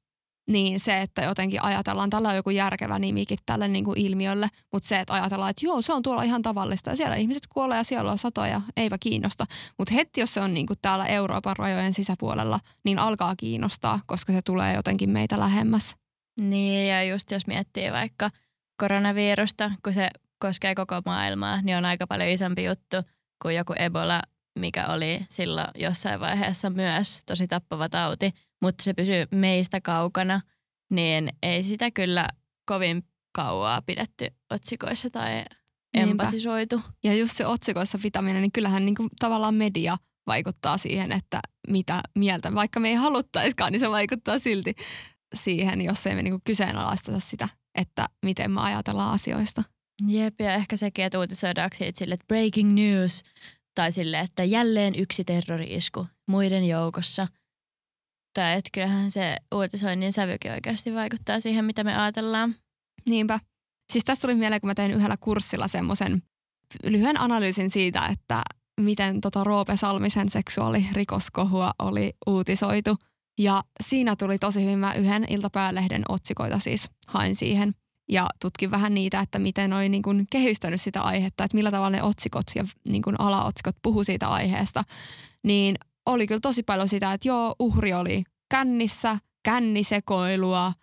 niin 0.51 0.79
se, 0.79 1.01
että 1.01 1.21
jotenkin 1.21 1.63
ajatellaan, 1.63 2.09
tällä 2.09 2.29
on 2.29 2.35
joku 2.35 2.49
järkevä 2.49 2.99
nimikin 2.99 3.37
tälle 3.45 3.67
niin 3.67 3.85
kuin 3.85 3.99
ilmiölle, 3.99 4.47
mutta 4.73 4.87
se, 4.89 4.99
että 4.99 5.13
ajatellaan, 5.13 5.49
että 5.49 5.65
joo, 5.65 5.81
se 5.81 5.93
on 5.93 6.01
tuolla 6.01 6.23
ihan 6.23 6.41
tavallista 6.41 6.89
ja 6.89 6.95
siellä 6.95 7.15
ihmiset 7.15 7.47
kuolee 7.47 7.77
ja 7.77 7.83
siellä 7.83 8.11
on 8.11 8.17
satoja, 8.17 8.61
eipä 8.77 8.97
kiinnosta. 8.99 9.45
Mutta 9.77 9.93
heti, 9.93 10.19
jos 10.19 10.33
se 10.33 10.41
on 10.41 10.53
niin 10.53 10.67
kuin 10.67 10.79
täällä 10.81 11.05
Euroopan 11.05 11.57
rajojen 11.57 11.93
sisäpuolella, 11.93 12.59
niin 12.83 12.99
alkaa 12.99 13.35
kiinnostaa, 13.35 13.99
koska 14.05 14.33
se 14.33 14.41
tulee 14.41 14.75
jotenkin 14.75 15.09
meitä 15.09 15.39
lähemmäs. 15.39 15.95
Niin 16.41 16.87
ja 16.87 17.03
just 17.03 17.31
jos 17.31 17.47
miettii 17.47 17.91
vaikka 17.91 18.29
koronavirusta, 18.77 19.71
kun 19.83 19.93
se 19.93 20.09
koskee 20.41 20.75
koko 20.75 21.01
maailmaa, 21.05 21.61
niin 21.61 21.77
on 21.77 21.85
aika 21.85 22.07
paljon 22.07 22.29
isompi 22.29 22.63
juttu 22.63 22.97
kuin 23.41 23.55
joku 23.55 23.73
Ebola, 23.79 24.21
mikä 24.59 24.87
oli 24.87 25.25
silloin 25.29 25.67
jossain 25.75 26.19
vaiheessa 26.19 26.69
myös 26.69 27.23
tosi 27.25 27.47
tappava 27.47 27.89
tauti, 27.89 28.31
mutta 28.61 28.83
se 28.83 28.93
pysyy 28.93 29.25
meistä 29.31 29.81
kaukana, 29.81 30.41
niin 30.91 31.29
ei 31.43 31.63
sitä 31.63 31.91
kyllä 31.91 32.27
kovin 32.65 33.03
kauaa 33.35 33.81
pidetty 33.81 34.27
otsikoissa 34.49 35.09
tai 35.09 35.31
Niinpä. 35.31 36.11
empatisoitu. 36.11 36.81
Ja 37.03 37.13
just 37.15 37.37
se 37.37 37.45
otsikoissa 37.45 37.99
pitäminen, 38.01 38.41
niin 38.41 38.51
kyllähän 38.51 38.85
niin 38.85 38.95
kuin 38.95 39.09
tavallaan 39.19 39.55
media 39.55 39.97
vaikuttaa 40.27 40.77
siihen, 40.77 41.11
että 41.11 41.39
mitä 41.67 42.01
mieltä, 42.15 42.55
vaikka 42.55 42.79
me 42.79 42.89
ei 42.89 42.95
haluttaiskaan, 42.95 43.71
niin 43.71 43.79
se 43.79 43.89
vaikuttaa 43.89 44.39
silti 44.39 44.75
siihen, 45.35 45.81
jos 45.81 46.07
ei 46.07 46.15
me 46.15 46.23
niin 46.23 46.33
kuin 46.33 46.41
kyseenalaisteta 46.43 47.19
sitä, 47.19 47.49
että 47.75 48.09
miten 48.25 48.51
me 48.51 48.61
ajatellaan 48.61 49.13
asioista. 49.13 49.63
Jep, 50.07 50.41
ja 50.41 50.53
ehkä 50.53 50.77
sekin, 50.77 51.05
että 51.05 51.19
uutisoidaanko 51.19 51.75
siitä 51.75 51.99
sille, 51.99 52.13
että 52.13 52.27
breaking 52.27 52.73
news, 52.73 53.23
tai 53.75 53.91
sille, 53.91 54.19
että 54.19 54.43
jälleen 54.43 54.95
yksi 54.95 55.23
terrori-isku 55.23 56.07
muiden 56.27 56.67
joukossa. 56.67 57.27
Tai 58.33 58.53
että 58.53 58.69
kyllähän 58.73 59.11
se 59.11 59.37
uutisoinnin 59.55 60.13
sävykin 60.13 60.51
oikeasti 60.51 60.93
vaikuttaa 60.93 61.39
siihen, 61.39 61.65
mitä 61.65 61.83
me 61.83 61.97
ajatellaan. 61.97 62.55
Niinpä. 63.09 63.39
Siis 63.93 64.03
tästä 64.03 64.21
tuli 64.21 64.35
mieleen, 64.35 64.61
kun 64.61 64.67
mä 64.67 64.75
tein 64.75 64.91
yhdellä 64.91 65.17
kurssilla 65.19 65.67
semmoisen 65.67 66.23
lyhyen 66.83 67.19
analyysin 67.19 67.71
siitä, 67.71 68.05
että 68.05 68.41
miten 68.81 69.21
tota 69.21 69.43
Roope 69.43 69.77
Salmisen 69.77 70.29
seksuaalirikoskohua 70.29 71.71
oli 71.79 72.13
uutisoitu. 72.27 72.97
Ja 73.37 73.63
siinä 73.83 74.15
tuli 74.15 74.39
tosi 74.39 74.63
hyvin, 74.63 74.79
mä 74.79 74.93
yhden 74.93 75.25
iltapäälehden 75.29 76.03
otsikoita 76.09 76.59
siis 76.59 76.89
hain 77.07 77.35
siihen. 77.35 77.75
Ja 78.11 78.27
tutkin 78.39 78.71
vähän 78.71 78.93
niitä, 78.93 79.19
että 79.19 79.39
miten 79.39 79.73
oli 79.73 79.89
niin 79.89 80.03
kuin 80.03 80.27
kehystänyt 80.31 80.81
sitä 80.81 81.01
aihetta, 81.01 81.43
että 81.43 81.57
millä 81.57 81.71
tavalla 81.71 81.89
ne 81.89 82.03
otsikot 82.03 82.43
ja 82.55 82.65
niin 82.89 83.01
kuin 83.01 83.15
alaotsikot 83.19 83.75
puhu 83.81 84.03
siitä 84.03 84.27
aiheesta. 84.27 84.83
Niin 85.43 85.75
oli 86.05 86.27
kyllä 86.27 86.39
tosi 86.41 86.63
paljon 86.63 86.87
sitä, 86.87 87.13
että 87.13 87.27
joo, 87.27 87.55
uhri 87.59 87.93
oli 87.93 88.23
kännissä, 88.49 89.17
kännisekoilua, 89.43 90.73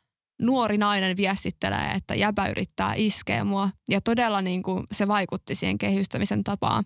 nuori 0.43 0.79
nainen 0.79 1.17
viestittelee, 1.17 1.91
että 1.97 2.15
jäbä 2.15 2.49
yrittää 2.49 2.95
iskeä 2.97 3.45
mua. 3.45 3.71
Ja 3.89 4.01
todella 4.01 4.43
niin 4.43 4.63
kuin 4.63 4.85
se 4.93 5.09
vaikutti 5.09 5.55
siihen 5.55 5.79
kehystämisen 5.79 6.45
tapaan. 6.45 6.85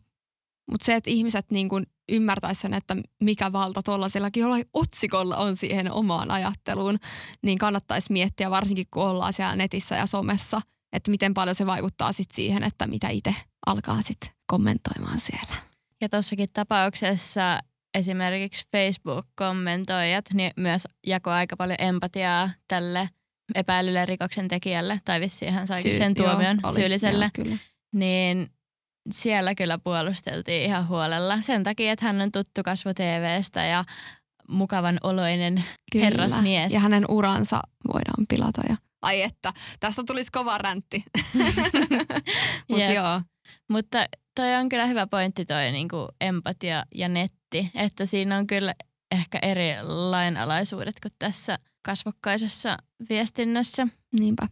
Mutta 0.70 0.84
se, 0.84 0.94
että 0.94 1.10
ihmiset 1.10 1.50
niin 1.50 1.68
kuin 1.68 1.86
ymmärtäisivät 2.08 2.62
sen, 2.62 2.74
että 2.74 2.96
mikä 3.20 3.52
valta 3.52 3.82
tuollaisellakin 3.82 4.40
jollain 4.40 4.64
otsikolla 4.74 5.36
on 5.36 5.56
siihen 5.56 5.92
omaan 5.92 6.30
ajatteluun, 6.30 6.98
niin 7.42 7.58
kannattaisi 7.58 8.12
miettiä 8.12 8.50
varsinkin 8.50 8.86
kun 8.90 9.02
ollaan 9.02 9.32
siellä 9.32 9.56
netissä 9.56 9.96
ja 9.96 10.06
somessa, 10.06 10.60
että 10.92 11.10
miten 11.10 11.34
paljon 11.34 11.54
se 11.54 11.66
vaikuttaa 11.66 12.12
sit 12.12 12.30
siihen, 12.32 12.62
että 12.62 12.86
mitä 12.86 13.08
itse 13.08 13.34
alkaa 13.66 14.02
sitten 14.02 14.30
kommentoimaan 14.46 15.20
siellä. 15.20 15.54
Ja 16.00 16.08
tossakin 16.08 16.48
tapauksessa 16.52 17.58
esimerkiksi 17.94 18.68
Facebook-kommentoijat 18.72 20.24
niin 20.34 20.52
myös 20.56 20.88
jakoi 21.06 21.32
aika 21.32 21.56
paljon 21.56 21.80
empatiaa 21.80 22.50
tälle 22.68 23.08
epäilylle 23.54 24.06
rikoksen 24.06 24.48
tekijälle, 24.48 25.00
tai 25.04 25.20
vissiin 25.20 25.52
hän 25.52 25.66
saikin 25.66 25.92
sen 25.92 26.14
tuomion 26.14 26.58
joo, 26.62 26.70
oli, 26.70 26.74
syylliselle, 26.74 27.24
Joo, 27.24 27.44
kyllä. 27.44 27.56
niin 27.92 28.50
siellä 29.10 29.54
kyllä 29.54 29.78
puolusteltiin 29.78 30.62
ihan 30.62 30.88
huolella 30.88 31.40
sen 31.40 31.62
takia, 31.62 31.92
että 31.92 32.06
hän 32.06 32.20
on 32.20 32.32
tuttu 32.32 32.62
kasvo 32.64 32.94
TVstä 32.94 33.64
ja 33.64 33.84
mukavan 34.48 34.98
oloinen 35.02 35.64
Kyllä. 35.92 36.04
herrasmies. 36.04 36.72
Ja 36.72 36.80
hänen 36.80 37.04
uransa 37.08 37.60
voidaan 37.92 38.26
pilata. 38.28 38.62
Ja... 38.68 38.76
Ai 39.02 39.22
että, 39.22 39.52
tästä 39.80 40.02
tulisi 40.06 40.32
kova 40.32 40.58
räntti. 40.58 41.04
Mutta 42.68 42.84
Jep. 42.84 42.94
joo, 42.94 43.20
Mutta 43.70 44.06
toi 44.36 44.54
on 44.54 44.68
kyllä 44.68 44.86
hyvä 44.86 45.06
pointti 45.06 45.44
toi 45.44 45.72
niinku 45.72 46.08
empatia 46.20 46.84
ja 46.94 47.08
netti, 47.08 47.70
että 47.74 48.06
siinä 48.06 48.36
on 48.36 48.46
kyllä 48.46 48.74
ehkä 49.12 49.38
eri 49.42 49.82
lainalaisuudet 49.82 50.94
kuin 51.02 51.12
tässä 51.18 51.58
kasvokkaisessa 51.82 52.76
viestinnässä. 53.08 53.86
niinpä. 54.18 54.46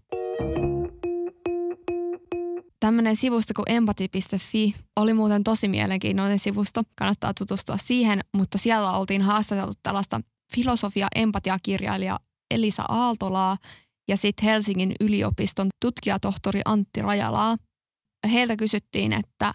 Tämmöinen 2.81 3.17
sivusto 3.17 3.55
kuin 3.55 3.71
empati.fi 3.71 4.75
oli 4.97 5.15
muuten 5.15 5.45
tosi 5.45 5.69
mielenkiintoinen 5.69 6.39
sivusto. 6.39 6.83
Kannattaa 6.99 7.35
tutustua 7.35 7.77
siihen, 7.77 8.21
mutta 8.37 8.59
siellä 8.59 8.93
oltiin 8.99 9.23
haastateltu 9.23 9.73
tällaista 9.83 10.21
filosofia-empatiakirjailija 10.55 12.19
Elisa 12.51 12.85
Aaltolaa 12.89 13.57
ja 14.09 14.17
sitten 14.17 14.49
Helsingin 14.49 14.95
yliopiston 15.01 15.69
tutkijatohtori 15.83 16.61
Antti 16.65 17.03
Rajalaa. 17.03 17.57
heiltä 18.33 18.57
kysyttiin, 18.57 19.13
että, 19.13 19.55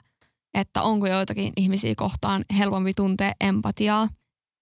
että 0.54 0.82
onko 0.82 1.08
joitakin 1.08 1.54
ihmisiä 1.58 1.94
kohtaan 1.98 2.46
helpompi 2.58 2.94
tuntea 2.94 3.34
empatiaa. 3.42 4.08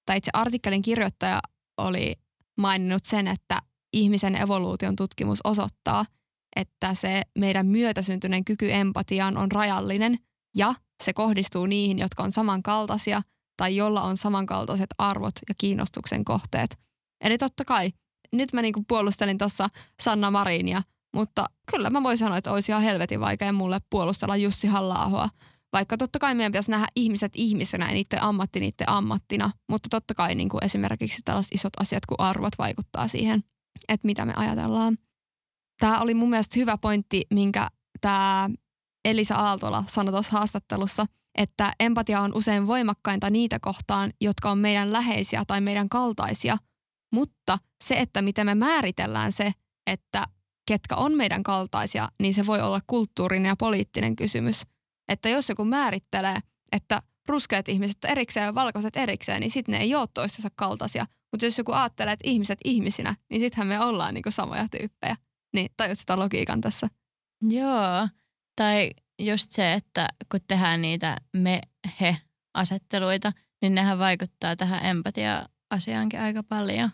Tai 0.06 0.18
itse 0.18 0.32
artikkelin 0.34 0.82
kirjoittaja 0.82 1.40
oli 1.78 2.16
maininnut 2.58 3.06
sen, 3.06 3.28
että 3.28 3.60
ihmisen 3.94 4.36
evoluution 4.36 4.96
tutkimus 4.96 5.40
osoittaa, 5.44 6.06
että 6.56 6.94
se 6.94 7.22
meidän 7.40 7.68
myötäsyntyneen 7.68 8.46
kyky 8.46 8.74
empatiaan 8.74 9.38
on 9.38 9.52
rajallinen 9.52 10.20
ja 10.56 10.74
se 11.04 11.14
kohdistuu 11.14 11.66
niihin, 11.66 12.00
jotka 12.00 12.24
on 12.24 12.32
samankaltaisia 12.32 13.22
tai 13.58 13.76
jolla 13.76 14.02
on 14.02 14.18
samankaltaiset 14.18 14.90
arvot 14.98 15.34
ja 15.50 15.56
kiinnostuksen 15.58 16.26
kohteet. 16.26 16.80
Eli 17.24 17.38
totta 17.38 17.66
kai, 17.66 17.92
nyt 18.32 18.54
mä 18.54 18.62
niinku 18.62 18.84
puolustelin 18.88 19.38
tuossa 19.38 19.70
Sanna 20.02 20.32
Marinia, 20.32 20.82
mutta 21.16 21.46
kyllä 21.72 21.90
mä 21.90 22.04
voin 22.04 22.18
sanoa, 22.18 22.38
että 22.38 22.52
olisi 22.52 22.72
ihan 22.72 22.84
helvetin 22.84 23.20
vaikea 23.20 23.54
mulle 23.54 23.80
puolustella 23.90 24.38
Jussi 24.38 24.68
halla 24.68 25.30
Vaikka 25.74 25.98
totta 25.98 26.20
kai 26.20 26.36
meidän 26.36 26.52
pitäisi 26.52 26.72
nähdä 26.72 26.88
ihmiset 26.96 27.32
ihmisenä 27.36 27.88
ja 27.88 27.94
niiden 27.94 28.24
ammatti 28.24 28.60
niiden 28.60 28.90
ammattina, 28.90 29.52
mutta 29.70 29.90
totta 29.90 30.14
kai 30.14 30.36
niin 30.36 30.50
kuin 30.50 30.64
esimerkiksi 30.64 31.22
tällaiset 31.26 31.54
isot 31.54 31.74
asiat 31.80 32.06
kuin 32.06 32.20
arvot 32.20 32.54
vaikuttaa 32.58 33.08
siihen, 33.08 33.44
että 33.90 34.06
mitä 34.06 34.26
me 34.26 34.34
ajatellaan. 34.36 34.98
Tämä 35.80 36.02
oli 36.02 36.14
mun 36.14 36.30
mielestä 36.30 36.60
hyvä 36.60 36.78
pointti, 36.78 37.22
minkä 37.34 37.68
tämä 38.02 38.50
Elisa 39.06 39.36
Aaltola 39.36 39.84
sanoi 39.88 40.12
tuossa 40.12 40.32
haastattelussa, 40.32 41.06
että 41.38 41.74
empatia 41.80 42.22
on 42.22 42.36
usein 42.36 42.68
voimakkainta 42.68 43.30
niitä 43.30 43.60
kohtaan, 43.60 44.12
jotka 44.22 44.52
on 44.52 44.58
meidän 44.58 44.94
läheisiä 44.94 45.44
tai 45.48 45.62
meidän 45.62 45.90
kaltaisia, 45.90 46.58
mutta 47.14 47.58
se, 47.84 47.96
että 47.96 48.22
miten 48.22 48.46
me 48.46 48.56
määritellään 48.56 49.32
se, 49.32 49.52
että 49.88 50.26
ketkä 50.68 50.96
on 50.96 51.14
meidän 51.14 51.44
kaltaisia, 51.44 52.10
niin 52.20 52.34
se 52.34 52.46
voi 52.46 52.62
olla 52.62 52.82
kulttuurinen 52.88 53.50
ja 53.50 53.56
poliittinen 53.56 54.16
kysymys. 54.16 54.62
Että 55.10 55.30
jos 55.30 55.50
joku 55.50 55.66
määrittelee, 55.66 56.38
että 56.72 57.02
ruskeat 57.28 57.70
ihmiset 57.70 57.98
erikseen 58.06 58.46
ja 58.46 58.56
valkoiset 58.56 58.96
erikseen, 58.96 59.40
niin 59.40 59.52
sitten 59.52 59.74
ne 59.74 59.80
ei 59.80 59.96
ole 59.96 60.08
toistensa 60.14 60.50
kaltaisia. 60.56 61.06
Mutta 61.32 61.46
jos 61.46 61.58
joku 61.58 61.72
ajattelee, 61.72 62.14
että 62.14 62.30
ihmiset 62.30 62.60
ihmisinä, 62.66 63.16
niin 63.30 63.40
sittenhän 63.40 63.68
me 63.68 63.86
ollaan 63.86 64.14
niinku 64.14 64.32
samoja 64.32 64.68
tyyppejä. 64.72 65.16
Niin 65.54 65.70
tajut 65.78 66.00
sitä 66.00 66.20
logiikan 66.20 66.62
tässä. 66.62 66.90
Joo, 67.42 68.08
tai 68.56 68.92
just 69.20 69.52
se, 69.52 69.74
että 69.74 70.08
kun 70.32 70.40
tehdään 70.48 70.82
niitä 70.82 71.18
me-he-asetteluita, 71.34 73.32
niin 73.62 73.76
nehän 73.76 74.00
vaikuttaa 74.00 74.56
tähän 74.56 74.86
empatia-asiaankin 74.86 76.20
aika 76.20 76.44
paljon. 76.44 76.90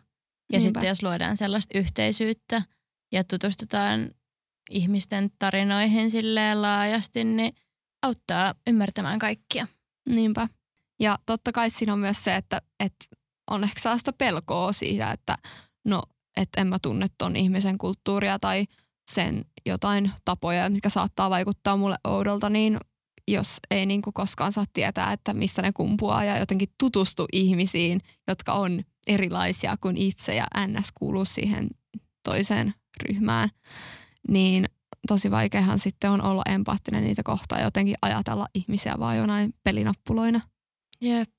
Ja 0.54 0.60
sitten 0.60 0.88
jos 0.88 1.04
luodaan 1.04 1.38
sellaista 1.38 1.78
yhteisyyttä 1.78 2.62
ja 3.12 3.24
tutustutaan 3.24 4.12
ihmisten 4.70 5.32
tarinoihin 5.40 6.12
silleen 6.12 6.62
laajasti, 6.62 7.24
niin 7.24 7.56
auttaa 8.02 8.56
ymmärtämään 8.68 9.20
kaikkia. 9.20 9.68
Niinpä. 10.10 10.48
Ja 11.00 11.20
totta 11.26 11.52
kai 11.52 11.70
siinä 11.70 11.94
on 11.94 12.00
myös 12.00 12.24
se, 12.24 12.36
että, 12.36 12.62
että 12.80 13.06
on 13.52 13.64
ehkä 13.64 13.80
sellaista 13.80 14.14
pelkoa 14.14 14.74
siitä, 14.74 15.12
että 15.12 15.38
no, 15.86 16.04
että 16.42 16.62
en 16.62 16.68
mä 16.68 16.78
tunne 16.82 17.08
ton 17.18 17.36
ihmisen 17.36 17.78
kulttuuria 17.78 18.40
tai 18.40 18.66
sen 19.12 19.46
jotain 19.66 20.12
tapoja, 20.26 20.70
mitkä 20.70 20.90
saattaa 20.90 21.30
vaikuttaa 21.30 21.78
mulle 21.78 21.98
oudolta, 22.04 22.50
niin 22.50 22.80
jos 23.28 23.60
ei 23.72 23.86
niin 23.86 24.02
kuin 24.02 24.14
koskaan 24.14 24.52
saa 24.52 24.66
tietää, 24.74 25.14
että 25.14 25.34
mistä 25.34 25.62
ne 25.62 25.72
kumpuaa 25.72 26.24
ja 26.24 26.38
jotenkin 26.38 26.70
tutustu 26.80 27.26
ihmisiin, 27.34 28.02
jotka 28.28 28.54
on 28.54 28.84
erilaisia 29.08 29.78
kuin 29.82 29.98
itse 29.98 30.36
ja 30.36 30.48
NS 30.68 30.92
kuuluu 30.96 31.26
siihen 31.26 31.70
toiseen 32.24 32.74
ryhmään, 33.04 33.50
niin 34.28 34.66
tosi 35.08 35.32
vaikeahan 35.32 35.80
sitten 35.80 36.12
on 36.12 36.22
olla 36.22 36.44
empaattinen 36.50 37.04
niitä 37.04 37.24
kohtaa 37.24 37.58
ja 37.58 37.64
jotenkin 37.64 37.96
ajatella 38.02 38.48
ihmisiä 38.54 38.96
vaan 39.00 39.18
jonain 39.18 39.54
pelinappuloina. 39.64 40.42
Jep. 41.02 41.30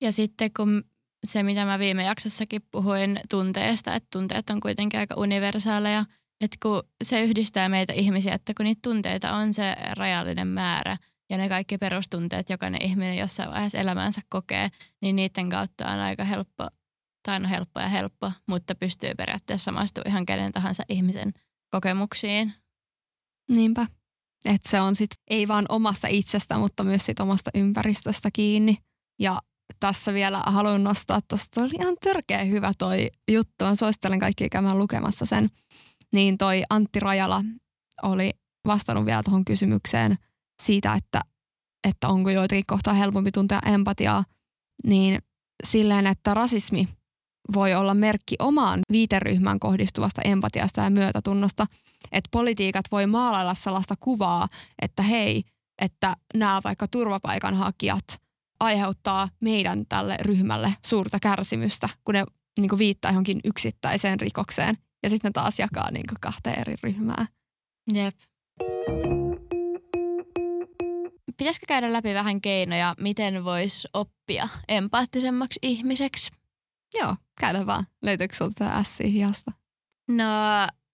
Ja 0.00 0.12
sitten 0.12 0.50
kun 0.56 0.84
se, 1.26 1.42
mitä 1.42 1.64
mä 1.64 1.78
viime 1.78 2.04
jaksossakin 2.04 2.62
puhuin 2.70 3.20
tunteesta, 3.30 3.94
että 3.94 4.08
tunteet 4.12 4.50
on 4.50 4.60
kuitenkin 4.60 5.00
aika 5.00 5.14
universaaleja, 5.14 6.04
että 6.40 6.56
kun 6.62 6.82
se 7.04 7.22
yhdistää 7.22 7.68
meitä 7.68 7.92
ihmisiä, 7.92 8.34
että 8.34 8.52
kun 8.56 8.64
niitä 8.64 8.80
tunteita 8.82 9.32
on 9.32 9.54
se 9.54 9.76
rajallinen 9.92 10.48
määrä 10.48 10.96
ja 11.30 11.38
ne 11.38 11.48
kaikki 11.48 11.78
perustunteet 11.78 12.50
jokainen 12.50 12.82
ihminen 12.82 13.16
jossain 13.16 13.50
vaiheessa 13.50 13.78
elämänsä 13.78 14.20
kokee, 14.28 14.68
niin 15.02 15.16
niiden 15.16 15.50
kautta 15.50 15.88
on 15.88 15.98
aika 15.98 16.24
helppo, 16.24 16.68
tai 17.22 17.40
no 17.40 17.48
helppo 17.48 17.80
ja 17.80 17.88
helppo, 17.88 18.32
mutta 18.48 18.74
pystyy 18.74 19.14
periaatteessa 19.14 19.64
samastumaan 19.64 20.08
ihan 20.08 20.26
kenen 20.26 20.52
tahansa 20.52 20.82
ihmisen 20.88 21.32
kokemuksiin. 21.70 22.52
Niinpä. 23.48 23.86
Että 24.44 24.70
se 24.70 24.80
on 24.80 24.96
sit 24.96 25.10
ei 25.30 25.48
vaan 25.48 25.66
omasta 25.68 26.08
itsestä, 26.08 26.58
mutta 26.58 26.84
myös 26.84 27.06
sit 27.06 27.20
omasta 27.20 27.50
ympäristöstä 27.54 28.28
kiinni. 28.32 28.76
Ja 29.18 29.40
tässä 29.80 30.14
vielä 30.14 30.42
haluan 30.46 30.84
nostaa 30.84 31.20
tuosta, 31.28 31.62
oli 31.62 31.74
ihan 31.80 31.96
törkeä 32.04 32.44
hyvä 32.44 32.72
toi 32.78 33.10
juttu. 33.30 33.64
Mä 33.64 33.74
suosittelen 33.74 34.18
kaikki 34.18 34.48
käymään 34.48 34.78
lukemassa 34.78 35.26
sen. 35.26 35.50
Niin 36.12 36.38
toi 36.38 36.62
Antti 36.70 37.00
Rajala 37.00 37.42
oli 38.02 38.30
vastannut 38.66 39.06
vielä 39.06 39.22
tuohon 39.22 39.44
kysymykseen 39.44 40.18
siitä, 40.62 40.94
että, 40.94 41.20
että 41.88 42.08
onko 42.08 42.30
joitakin 42.30 42.66
kohtaa 42.66 42.94
helpompi 42.94 43.32
tuntea 43.32 43.60
empatiaa. 43.66 44.24
Niin 44.84 45.22
silleen, 45.64 46.06
että 46.06 46.34
rasismi 46.34 46.88
voi 47.54 47.74
olla 47.74 47.94
merkki 47.94 48.36
omaan 48.38 48.80
viiteryhmään 48.92 49.60
kohdistuvasta 49.60 50.22
empatiasta 50.22 50.80
ja 50.80 50.90
myötätunnosta. 50.90 51.66
Että 52.12 52.28
politiikat 52.30 52.84
voi 52.92 53.06
maalailla 53.06 53.54
sellaista 53.54 53.94
kuvaa, 54.00 54.48
että 54.82 55.02
hei, 55.02 55.42
että 55.82 56.16
nämä 56.34 56.60
vaikka 56.64 56.88
turvapaikanhakijat 56.88 58.04
aiheuttaa 58.60 59.28
meidän 59.40 59.86
tälle 59.88 60.16
ryhmälle 60.20 60.72
suurta 60.86 61.18
kärsimystä, 61.20 61.88
kun 62.04 62.14
ne 62.14 62.24
niin 62.60 62.78
viittaa 62.78 63.10
johonkin 63.10 63.40
yksittäiseen 63.44 64.20
rikokseen. 64.20 64.74
Ja 65.02 65.10
sitten 65.10 65.28
ne 65.28 65.32
taas 65.32 65.58
jakaa 65.58 65.90
niin 65.90 66.04
kahteen 66.20 66.60
eri 66.60 66.74
ryhmää. 66.82 67.26
Jep. 67.92 68.14
Pitäisikö 71.36 71.66
käydä 71.68 71.92
läpi 71.92 72.14
vähän 72.14 72.40
keinoja, 72.40 72.94
miten 72.98 73.44
voisi 73.44 73.88
oppia 73.94 74.48
empaattisemmaksi 74.68 75.58
ihmiseksi? 75.62 76.30
Joo, 76.98 77.16
käydä 77.40 77.66
vaan. 77.66 77.86
Löytyykö 78.06 78.36
sinulta 78.36 78.54
tämä 78.54 78.82
S-hiasta? 78.82 79.52
No, 80.12 80.24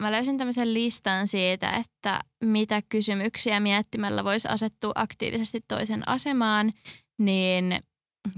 mä 0.03 0.13
löysin 0.13 0.39
tämmöisen 0.39 0.75
listan 0.75 1.29
siitä, 1.29 1.71
että 1.71 2.21
mitä 2.45 2.83
kysymyksiä 2.89 3.61
miettimällä 3.61 4.25
voisi 4.25 4.49
asettua 4.49 4.93
aktiivisesti 4.95 5.61
toisen 5.69 6.09
asemaan, 6.09 6.73
niin 7.19 7.81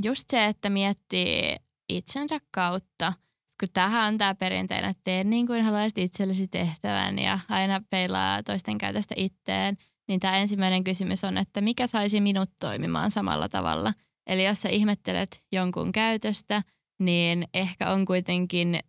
just 0.02 0.24
se, 0.30 0.44
että 0.44 0.70
miettii 0.70 1.56
itsensä 1.88 2.38
kautta, 2.50 3.12
kun 3.60 3.68
tähän 3.72 4.08
on 4.12 4.18
tämä 4.18 4.34
perinteinen, 4.34 4.90
että 4.90 5.02
tee 5.04 5.24
niin 5.24 5.46
kuin 5.46 5.64
haluaisit 5.64 5.98
itsellesi 5.98 6.48
tehtävän 6.48 7.18
ja 7.18 7.38
aina 7.48 7.80
peilaa 7.90 8.42
toisten 8.42 8.78
käytöstä 8.78 9.14
itteen, 9.16 9.76
niin 10.08 10.20
tämä 10.20 10.36
ensimmäinen 10.36 10.84
kysymys 10.84 11.24
on, 11.24 11.38
että 11.38 11.60
mikä 11.60 11.86
saisi 11.86 12.20
minut 12.20 12.50
toimimaan 12.60 13.10
samalla 13.10 13.48
tavalla. 13.48 13.92
Eli 14.26 14.44
jos 14.44 14.62
sä 14.62 14.68
ihmettelet 14.68 15.44
jonkun 15.52 15.92
käytöstä– 15.92 16.62
niin 16.98 17.48
ehkä 17.54 17.90
on 17.90 18.04
kuitenkin 18.04 18.80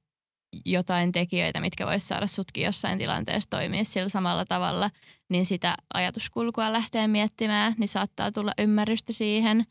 jotain 0.65 1.11
tekijöitä, 1.11 1.61
mitkä 1.61 1.87
vois 1.87 2.07
saada 2.07 2.27
sutkin 2.27 2.63
jossain 2.63 2.99
tilanteessa 2.99 3.49
toimia 3.49 3.83
sillä 3.83 4.09
samalla 4.09 4.45
tavalla, 4.45 4.89
niin 5.29 5.45
sitä 5.45 5.75
ajatuskulkua 5.93 6.73
lähtee 6.73 7.07
miettimään, 7.07 7.75
niin 7.77 7.87
saattaa 7.87 8.31
tulla 8.31 8.51
ymmärrystä 8.57 9.13
siihen. 9.13 9.63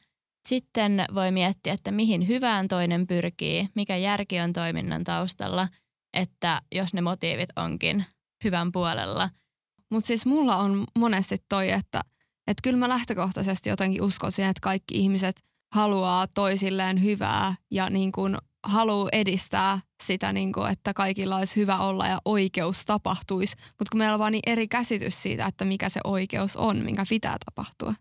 Sitten 0.48 1.04
voi 1.14 1.30
miettiä, 1.30 1.72
että 1.72 1.90
mihin 1.90 2.28
hyvään 2.28 2.68
toinen 2.68 3.06
pyrkii, 3.06 3.68
mikä 3.74 3.96
järki 3.96 4.40
on 4.40 4.52
toiminnan 4.52 5.04
taustalla, 5.04 5.68
että 6.14 6.62
jos 6.74 6.94
ne 6.94 7.00
motiivit 7.00 7.48
onkin 7.56 8.04
hyvän 8.44 8.72
puolella. 8.72 9.30
Mutta 9.90 10.06
siis 10.06 10.26
mulla 10.26 10.56
on 10.56 10.84
monesti 10.98 11.36
toi, 11.48 11.70
että, 11.70 12.00
että 12.46 12.60
kyllä 12.62 12.76
mä 12.76 12.88
lähtökohtaisesti 12.88 13.68
jotenkin 13.68 14.02
uskon 14.02 14.32
siihen, 14.32 14.50
että 14.50 14.60
kaikki 14.60 14.94
ihmiset 14.98 15.36
haluaa 15.74 16.26
toisilleen 16.26 17.02
hyvää 17.02 17.54
ja 17.70 17.90
niin 17.90 18.12
kuin 18.12 18.36
haluaa 18.66 19.08
edistää 19.12 19.80
sitä, 20.02 20.32
niin 20.32 20.52
kuin, 20.52 20.72
että 20.72 20.94
kaikilla 20.94 21.36
olisi 21.36 21.56
hyvä 21.56 21.78
olla 21.78 22.06
ja 22.06 22.18
oikeus 22.24 22.86
tapahtuisi. 22.86 23.56
Mutta 23.56 23.90
kun 23.92 23.98
meillä 23.98 24.14
on 24.14 24.20
vaan 24.20 24.32
niin 24.32 24.52
eri 24.52 24.68
käsitys 24.68 25.22
siitä, 25.22 25.46
että 25.46 25.64
mikä 25.64 25.88
se 25.88 26.00
oikeus 26.04 26.56
on, 26.56 26.76
minkä 26.84 27.04
pitää 27.08 27.36
tapahtua. 27.44 27.94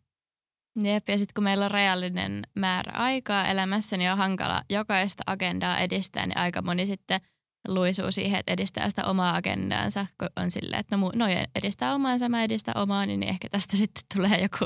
Jep, 0.83 1.09
ja 1.09 1.17
sitten 1.17 1.33
kun 1.35 1.43
meillä 1.43 1.65
on 1.65 1.71
rajallinen 1.71 2.41
määrä 2.55 2.93
aikaa 2.97 3.47
elämässä, 3.47 3.97
niin 3.97 4.11
on 4.11 4.17
hankala 4.17 4.63
jokaista 4.69 5.23
agendaa 5.25 5.79
edistää, 5.79 6.27
niin 6.27 6.37
aika 6.37 6.61
moni 6.61 6.85
sitten 6.85 7.21
luisuu 7.67 8.11
siihen, 8.11 8.39
että 8.39 8.53
edistää 8.53 8.89
sitä 8.89 9.05
omaa 9.05 9.35
agendaansa, 9.35 10.05
kun 10.19 10.29
on 10.35 10.51
silleen, 10.51 10.79
että 10.79 10.97
no, 10.97 11.11
no 11.15 11.25
edistää 11.55 11.95
omaansa, 11.95 12.29
mä 12.29 12.43
edistän 12.43 12.77
omaa, 12.77 13.05
niin 13.05 13.23
ehkä 13.23 13.49
tästä 13.49 13.77
sitten 13.81 14.03
tulee 14.15 14.41
joku 14.41 14.65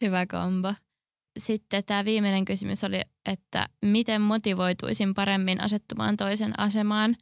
hyvä 0.00 0.26
kombo 0.26 0.74
sitten 1.38 1.84
tämä 1.84 2.04
viimeinen 2.04 2.44
kysymys 2.44 2.84
oli, 2.84 3.00
että 3.26 3.68
miten 3.84 4.22
motivoituisin 4.22 5.14
paremmin 5.14 5.60
asettumaan 5.60 6.16
toisen 6.16 6.60
asemaan, 6.60 7.16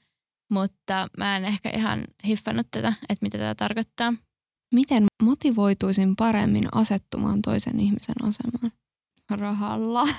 mutta 0.51 1.09
mä 1.19 1.37
en 1.37 1.45
ehkä 1.45 1.71
ihan 1.71 2.05
hiffannut 2.27 2.67
tätä, 2.71 2.93
että 3.01 3.23
mitä 3.23 3.39
tämä 3.39 3.55
tarkoittaa. 3.55 4.15
Miten 4.75 5.07
motivoituisin 5.23 6.17
paremmin 6.17 6.69
asettumaan 6.73 7.43
toisen 7.43 7.81
ihmisen 7.81 8.15
asemaan? 8.23 8.73
Rahalla. 9.31 10.03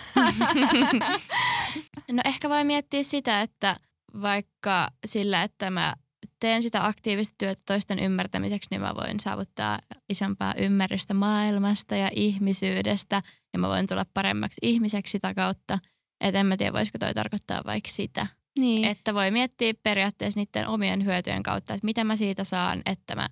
No 2.12 2.22
ehkä 2.26 2.50
voi 2.50 2.64
miettiä 2.64 3.04
sitä, 3.04 3.42
että 3.42 3.80
vaikka 4.22 4.88
sillä, 5.06 5.44
että 5.44 5.70
mä 5.72 5.96
teen 6.40 6.64
sitä 6.64 6.86
aktiivista 6.86 7.36
työtä 7.38 7.62
toisten 7.66 8.00
ymmärtämiseksi, 8.00 8.68
niin 8.72 8.82
mä 8.82 8.96
voin 8.96 9.20
saavuttaa 9.20 9.80
isompaa 10.10 10.54
ymmärrystä 10.58 11.14
maailmasta 11.14 11.96
ja 11.96 12.10
ihmisyydestä 12.16 13.22
ja 13.54 13.60
mä 13.60 13.68
voin 13.68 13.88
tulla 13.88 14.06
paremmaksi 14.14 14.58
ihmiseksi 14.62 15.12
sitä 15.12 15.34
kautta. 15.34 15.80
Että 16.22 16.40
en 16.40 16.46
mä 16.46 16.58
tiedä, 16.58 16.74
voisiko 16.74 16.98
toi 16.98 17.14
tarkoittaa 17.14 17.62
vaikka 17.66 17.90
sitä. 17.90 18.28
niin. 18.60 18.86
Että 18.86 19.14
voi 19.14 19.32
miettiä 19.32 19.74
periaatteessa 19.84 20.40
niiden 20.40 20.68
omien 20.68 21.06
hyötyjen 21.06 21.44
kautta, 21.44 21.74
että 21.74 21.86
mitä 21.86 22.04
mä 22.04 22.16
siitä 22.16 22.44
saan, 22.44 22.82
että 22.86 23.16
mä 23.16 23.30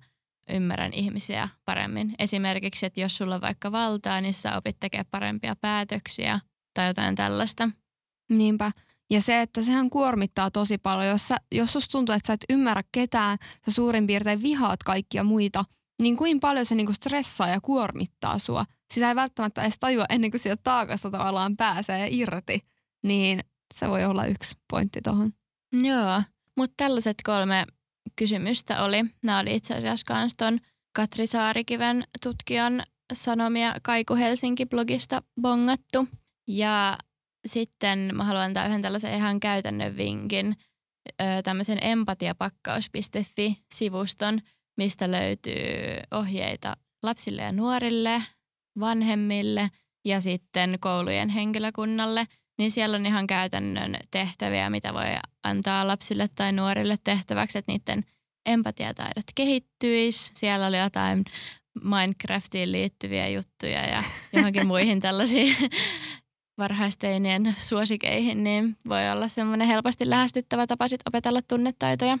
ymmärrän 0.50 0.92
ihmisiä 0.92 1.48
paremmin. 1.64 2.14
Esimerkiksi, 2.18 2.86
että 2.86 3.00
jos 3.00 3.16
sulla 3.16 3.34
on 3.34 3.40
vaikka 3.40 3.72
valtaa, 3.72 4.20
niin 4.20 4.34
sä 4.34 4.56
opit 4.56 4.76
tekemään 4.80 5.06
parempia 5.10 5.56
päätöksiä 5.56 6.40
tai 6.74 6.86
jotain 6.88 7.14
tällaista. 7.14 7.70
Niinpä. 8.30 8.72
Ja 9.10 9.20
se, 9.20 9.40
että 9.40 9.62
sehän 9.62 9.90
kuormittaa 9.90 10.50
tosi 10.50 10.78
paljon. 10.78 11.06
Jos, 11.06 11.28
sä, 11.28 11.36
jos 11.52 11.72
susta 11.72 11.92
tuntuu, 11.92 12.14
että 12.14 12.26
sä 12.26 12.32
et 12.32 12.44
ymmärrä 12.50 12.82
ketään, 12.92 13.38
sä 13.64 13.70
suurin 13.70 14.06
piirtein 14.06 14.42
vihaat 14.42 14.82
kaikkia 14.82 15.24
muita, 15.24 15.64
niin 16.02 16.16
kuin 16.16 16.40
paljon 16.40 16.66
se 16.66 16.74
niinku 16.74 16.92
stressaa 16.92 17.48
ja 17.48 17.60
kuormittaa 17.60 18.38
sua. 18.38 18.64
Sitä 18.94 19.08
ei 19.08 19.14
välttämättä 19.14 19.62
edes 19.62 19.78
tajua 19.78 20.04
ennen 20.08 20.30
kuin 20.30 20.40
sieltä 20.40 20.60
taakasta 20.62 21.10
tavallaan 21.10 21.56
pääsee 21.56 22.08
irti. 22.10 22.60
Niin 23.02 23.40
se 23.74 23.88
voi 23.88 24.04
olla 24.04 24.26
yksi 24.26 24.54
pointti 24.70 25.00
tuohon. 25.04 25.32
Joo, 25.72 26.22
mutta 26.56 26.74
tällaiset 26.76 27.16
kolme 27.24 27.66
kysymystä 28.16 28.82
oli. 28.82 29.04
Nämä 29.22 29.38
oli 29.38 29.56
itse 29.56 29.74
asiassa 29.74 30.06
kans 30.06 30.36
ton 30.36 30.58
Katri 30.96 31.26
Saarikiven 31.26 32.04
tutkijan 32.22 32.82
sanomia 33.12 33.74
Kaiku 33.82 34.14
Helsinki-blogista 34.14 35.22
bongattu. 35.40 36.08
Ja 36.48 36.98
sitten 37.46 38.10
mä 38.12 38.24
haluan 38.24 38.44
antaa 38.44 38.66
yhden 38.66 38.82
tällaisen 38.82 39.14
ihan 39.14 39.40
käytännön 39.40 39.96
vinkin, 39.96 40.56
tämmöisen 41.44 41.84
empatiapakkaus.fi-sivuston, 41.84 44.40
mistä 44.76 45.10
löytyy 45.10 45.54
ohjeita 46.10 46.76
lapsille 47.02 47.42
ja 47.42 47.52
nuorille, 47.52 48.22
vanhemmille 48.80 49.70
ja 50.04 50.20
sitten 50.20 50.78
koulujen 50.80 51.28
henkilökunnalle, 51.28 52.26
niin 52.58 52.70
siellä 52.70 52.96
on 52.96 53.06
ihan 53.06 53.26
käytännön 53.26 53.96
tehtäviä, 54.10 54.70
mitä 54.70 54.94
voi 54.94 55.06
antaa 55.42 55.86
lapsille 55.86 56.26
tai 56.34 56.52
nuorille 56.52 56.96
tehtäväksi, 57.04 57.58
että 57.58 57.72
niiden 57.72 58.04
empatiataidot 58.46 59.24
kehittyisi. 59.34 60.30
Siellä 60.34 60.66
oli 60.66 60.78
jotain 60.78 61.24
Minecraftiin 61.82 62.72
liittyviä 62.72 63.28
juttuja 63.28 63.80
ja 63.80 64.02
johonkin 64.32 64.66
muihin 64.66 65.00
tällaisiin 65.06 65.56
varhaisteinien 66.58 67.54
suosikeihin, 67.58 68.44
niin 68.44 68.76
voi 68.88 69.10
olla 69.10 69.28
semmoinen 69.28 69.68
helposti 69.68 70.10
lähestyttävä 70.10 70.66
tapa 70.66 70.88
sit 70.88 71.00
opetella 71.08 71.40
tunnetaitoja. 71.42 72.18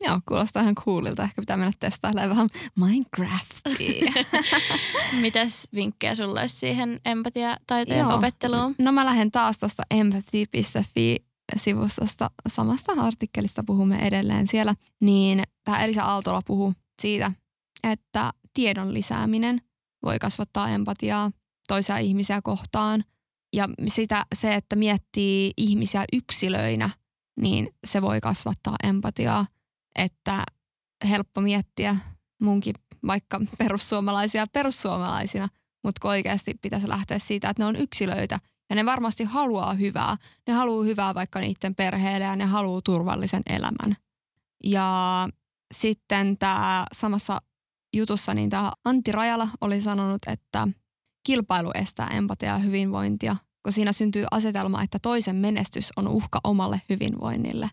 Joo, 0.00 0.20
kuulostaa 0.28 0.62
ihan 0.62 0.74
coolilta. 0.74 1.22
Ehkä 1.22 1.42
pitää 1.42 1.56
mennä 1.56 1.72
testailemaan 1.78 2.30
vähän 2.30 2.48
Minecraftia. 2.76 4.24
Mitäs 5.20 5.68
vinkkejä 5.74 6.14
sulla 6.14 6.40
olisi 6.40 6.56
siihen 6.56 7.00
empatiataitojen 7.04 8.00
Joo. 8.00 8.14
opetteluun? 8.14 8.74
No 8.78 8.92
mä 8.92 9.06
lähden 9.06 9.30
taas 9.30 9.58
tuosta 9.58 9.82
empathy.fi-sivustosta 11.52 12.30
samasta 12.48 12.92
artikkelista 12.92 13.64
puhumme 13.66 14.06
edelleen 14.06 14.46
siellä. 14.48 14.74
Niin 15.00 15.42
tämä 15.64 15.84
Elisa 15.84 16.02
Aaltola 16.02 16.42
puhuu 16.46 16.72
siitä, 17.02 17.32
että 17.84 18.32
tiedon 18.54 18.94
lisääminen 18.94 19.60
voi 20.02 20.18
kasvattaa 20.18 20.68
empatiaa 20.68 21.30
toisia 21.68 21.98
ihmisiä 21.98 22.42
kohtaan. 22.42 23.04
Ja 23.52 23.68
sitä, 23.86 24.26
se, 24.34 24.54
että 24.54 24.76
miettii 24.76 25.52
ihmisiä 25.56 26.04
yksilöinä, 26.12 26.90
niin 27.40 27.68
se 27.84 28.02
voi 28.02 28.20
kasvattaa 28.20 28.76
empatiaa. 28.84 29.46
Että 29.98 30.44
helppo 31.08 31.40
miettiä 31.40 31.96
munkin 32.42 32.74
vaikka 33.06 33.40
perussuomalaisia 33.58 34.46
perussuomalaisina, 34.52 35.48
mutta 35.84 36.00
kun 36.00 36.10
oikeasti 36.10 36.54
pitäisi 36.62 36.88
lähteä 36.88 37.18
siitä, 37.18 37.50
että 37.50 37.62
ne 37.62 37.66
on 37.66 37.76
yksilöitä 37.76 38.40
ja 38.70 38.76
ne 38.76 38.86
varmasti 38.86 39.24
haluaa 39.24 39.74
hyvää. 39.74 40.16
Ne 40.46 40.54
haluaa 40.54 40.84
hyvää 40.84 41.14
vaikka 41.14 41.40
niiden 41.40 41.74
perheelle 41.74 42.24
ja 42.24 42.36
ne 42.36 42.44
haluaa 42.44 42.80
turvallisen 42.84 43.42
elämän. 43.50 43.96
Ja 44.64 45.28
sitten 45.74 46.38
tämä 46.38 46.86
samassa 46.92 47.40
jutussa 47.96 48.34
niin 48.34 48.50
tämä 48.50 48.72
Antti 48.84 49.12
Rajala 49.12 49.48
oli 49.60 49.80
sanonut, 49.80 50.22
että 50.26 50.68
kilpailu 51.26 51.70
estää 51.74 52.06
empatiaa 52.06 52.56
ja 52.56 52.58
hyvinvointia, 52.58 53.36
kun 53.62 53.72
siinä 53.72 53.92
syntyy 53.92 54.24
asetelma, 54.30 54.82
että 54.82 54.98
toisen 55.02 55.36
menestys 55.36 55.90
on 55.96 56.08
uhka 56.08 56.40
omalle 56.44 56.82
hyvinvoinnille. 56.88 57.70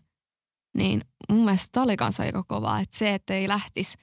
Niin 0.76 1.04
mun 1.28 1.44
mielestä 1.44 1.68
tämä 1.72 1.84
oli 1.84 1.96
kanssa 1.96 2.22
aika 2.22 2.44
kovaa, 2.48 2.80
että 2.80 2.98
se, 2.98 3.14
että 3.14 3.34
ei 3.34 3.48
lähtisi 3.48 3.98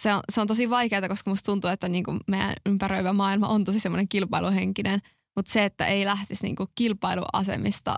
se 0.00 0.14
on, 0.14 0.20
se 0.32 0.40
on 0.40 0.46
tosi 0.46 0.70
vaikeaa, 0.70 1.08
koska 1.08 1.30
musta 1.30 1.52
tuntuu, 1.52 1.70
että 1.70 1.88
niin 1.88 2.04
kuin 2.04 2.20
meidän 2.26 2.54
ympäröivä 2.66 3.12
maailma 3.12 3.48
on 3.48 3.64
tosi 3.64 3.80
semmoinen 3.80 4.08
kilpailuhenkinen, 4.08 5.00
mutta 5.36 5.52
se, 5.52 5.64
että 5.64 5.86
ei 5.86 6.04
lähtisi 6.04 6.42
niin 6.42 6.56
kuin 6.56 6.68
kilpailuasemista 6.74 7.96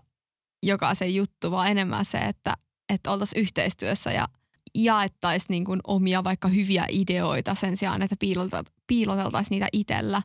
jokaisen 0.63 1.15
juttu, 1.15 1.51
vaan 1.51 1.71
enemmän 1.71 2.05
se, 2.05 2.19
että, 2.19 2.55
että 2.95 3.11
oltaisiin 3.11 3.43
yhteistyössä 3.43 4.13
ja 4.13 4.29
jaettaisiin 4.75 5.47
niin 5.49 5.65
kuin 5.65 5.81
omia 5.87 6.25
vaikka 6.25 6.49
hyviä 6.49 6.85
ideoita 6.89 7.55
sen 7.55 7.77
sijaan, 7.77 8.03
että 8.03 8.17
piilotelta- 8.25 8.73
piiloteltaisiin 8.87 9.51
niitä 9.51 9.69
itsellä 9.73 10.23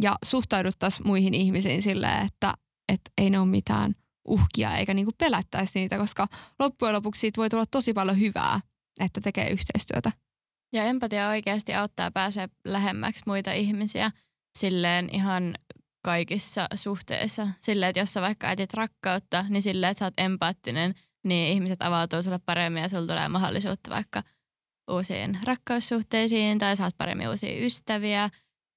ja 0.00 0.16
suhtauduttaisiin 0.24 1.06
muihin 1.06 1.34
ihmisiin 1.34 1.82
silleen, 1.82 2.26
että, 2.26 2.54
että 2.92 3.10
ei 3.18 3.30
ne 3.30 3.38
ole 3.38 3.48
mitään 3.48 3.94
uhkia 4.24 4.76
eikä 4.76 4.94
niin 4.94 5.06
kuin 5.06 5.14
pelättäisi 5.18 5.72
niitä, 5.74 5.98
koska 5.98 6.26
loppujen 6.58 6.94
lopuksi 6.94 7.20
siitä 7.20 7.38
voi 7.38 7.50
tulla 7.50 7.66
tosi 7.66 7.92
paljon 7.92 8.20
hyvää, 8.20 8.60
että 9.00 9.20
tekee 9.20 9.50
yhteistyötä. 9.50 10.12
Ja 10.72 10.84
empatia 10.84 11.28
oikeasti 11.28 11.74
auttaa 11.74 12.10
pääsee 12.10 12.48
lähemmäksi 12.64 13.22
muita 13.26 13.52
ihmisiä 13.52 14.10
silleen 14.58 15.08
ihan 15.12 15.54
kaikissa 16.04 16.66
suhteissa. 16.74 17.48
Silleen, 17.60 17.90
että 17.90 18.00
jos 18.00 18.12
sä 18.12 18.20
vaikka 18.20 18.50
etit 18.50 18.74
rakkautta, 18.74 19.44
niin 19.48 19.62
silleen, 19.62 19.90
että 19.90 19.98
sä 19.98 20.04
oot 20.04 20.14
empaattinen, 20.18 20.94
niin 21.24 21.52
ihmiset 21.52 21.82
avautuu 21.82 22.22
sulle 22.22 22.40
paremmin 22.46 22.82
ja 22.82 22.88
sulla 22.88 23.06
tulee 23.06 23.28
mahdollisuutta 23.28 23.90
vaikka 23.90 24.22
uusiin 24.90 25.38
rakkaussuhteisiin 25.44 26.58
tai 26.58 26.76
saat 26.76 26.94
paremmin 26.98 27.28
uusia 27.28 27.64
ystäviä. 27.66 28.30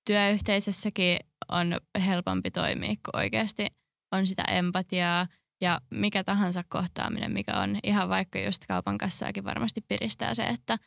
Työyhteisössäkin 0.06 1.18
on 1.52 1.78
helpompi 2.06 2.52
toimia, 2.52 2.90
kun 2.90 3.20
oikeasti 3.22 3.68
on 4.12 4.28
sitä 4.28 4.44
empatiaa 4.44 5.28
ja 5.62 5.82
mikä 5.90 6.24
tahansa 6.24 6.64
kohtaaminen, 6.70 7.32
mikä 7.32 7.60
on 7.60 7.78
ihan 7.84 8.10
vaikka 8.10 8.40
just 8.40 8.66
kaupan 8.68 8.98
kassaakin 8.98 9.44
varmasti 9.44 9.82
piristää 9.88 10.34
se, 10.34 10.44
että 10.44 10.78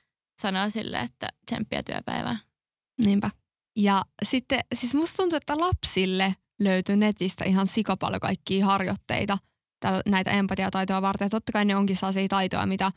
sanoo 0.40 0.70
sille, 0.70 1.00
että 1.00 1.28
tsemppiä 1.46 1.82
työpäivää. 1.82 2.36
Niinpä. 3.04 3.30
Ja 3.76 4.02
sitten, 4.22 4.60
siis 4.74 4.94
musta 4.94 5.16
tuntuu, 5.16 5.36
että 5.36 5.60
lapsille 5.60 6.34
löytyy 6.60 6.96
netistä 6.96 7.44
ihan 7.44 7.66
sikapaljon 7.66 8.20
kaikkia 8.20 8.66
harjoitteita 8.66 9.38
tä- 9.80 10.02
näitä 10.06 10.30
empatiataitoja 10.30 11.02
varten. 11.02 11.26
Ja 11.26 11.30
totta 11.30 11.52
kai 11.52 11.64
ne 11.64 11.76
onkin 11.76 11.96
sellaisia 11.96 12.28
taitoja, 12.28 12.66
mitä 12.66 12.90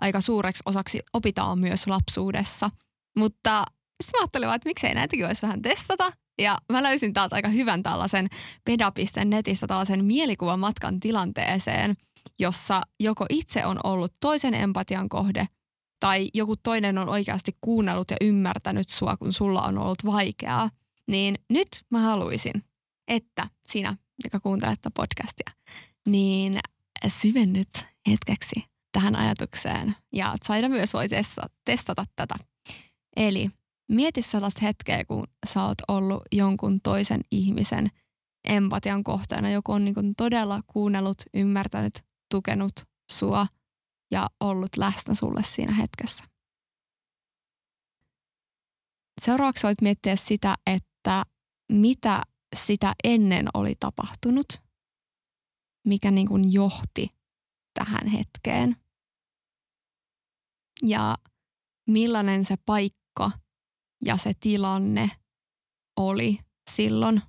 aika 0.00 0.20
suureksi 0.20 0.62
osaksi 0.66 1.00
opitaan 1.12 1.58
myös 1.58 1.86
lapsuudessa. 1.86 2.70
Mutta 3.18 3.64
sitten 4.02 4.18
mä 4.18 4.22
ajattelin 4.22 4.46
vaan, 4.46 4.56
että 4.56 4.68
miksei 4.68 4.94
näitäkin 4.94 5.26
voisi 5.26 5.42
vähän 5.42 5.62
testata. 5.62 6.12
Ja 6.40 6.58
mä 6.72 6.82
löysin 6.82 7.12
täältä 7.12 7.36
aika 7.36 7.48
hyvän 7.48 7.82
tällaisen 7.82 8.28
peda.netistä 8.64 9.66
tällaisen 9.66 10.04
mielikuvamatkan 10.04 11.00
tilanteeseen, 11.00 11.96
jossa 12.38 12.80
joko 13.00 13.26
itse 13.30 13.66
on 13.66 13.80
ollut 13.84 14.12
toisen 14.20 14.54
empatian 14.54 15.08
kohde 15.08 15.46
tai 16.00 16.28
joku 16.34 16.56
toinen 16.56 16.98
on 16.98 17.08
oikeasti 17.08 17.56
kuunnellut 17.60 18.10
ja 18.10 18.16
ymmärtänyt 18.20 18.88
sua, 18.88 19.16
kun 19.16 19.32
sulla 19.32 19.62
on 19.62 19.78
ollut 19.78 20.04
vaikeaa. 20.06 20.70
Niin 21.06 21.34
nyt 21.48 21.68
mä 21.90 22.00
haluaisin, 22.00 22.64
että 23.08 23.48
sinä, 23.68 23.96
joka 24.24 24.40
kuuntelet 24.40 24.82
tätä 24.82 24.94
podcastia, 24.94 25.50
niin 26.06 26.58
syvennyt 27.08 27.68
hetkeksi 28.10 28.64
tähän 28.92 29.16
ajatukseen. 29.16 29.96
Ja 30.12 30.34
Saida 30.44 30.68
myös 30.68 30.94
voi 30.94 31.08
testa- 31.08 31.50
testata 31.64 32.04
tätä. 32.16 32.34
Eli 33.16 33.50
mieti 33.88 34.22
sellaista 34.22 34.60
hetkeä, 34.62 35.04
kun 35.04 35.26
sä 35.46 35.64
oot 35.64 35.78
ollut 35.88 36.22
jonkun 36.32 36.80
toisen 36.80 37.20
ihmisen 37.30 37.88
empatian 38.44 39.04
kohteena. 39.04 39.50
Joku 39.50 39.72
on 39.72 39.84
niin 39.84 40.14
todella 40.16 40.60
kuunnellut, 40.66 41.22
ymmärtänyt, 41.34 42.04
tukenut 42.30 42.72
sua 43.12 43.46
ja 44.10 44.28
ollut 44.40 44.76
läsnä 44.76 45.14
sulle 45.14 45.42
siinä 45.42 45.74
hetkessä. 45.74 46.24
Seuraavaksi 49.20 49.66
voit 49.66 49.80
miettiä 49.82 50.16
sitä, 50.16 50.54
että 50.66 51.24
mitä 51.72 52.22
sitä 52.56 52.92
ennen 53.04 53.48
oli 53.54 53.74
tapahtunut, 53.80 54.62
mikä 55.86 56.10
niin 56.10 56.28
kuin 56.28 56.52
johti 56.52 57.08
tähän 57.74 58.06
hetkeen. 58.06 58.76
Ja 60.86 61.16
millainen 61.86 62.44
se 62.44 62.56
paikka 62.66 63.30
ja 64.04 64.16
se 64.16 64.32
tilanne 64.40 65.10
oli 65.96 66.38
silloin, 66.70 67.22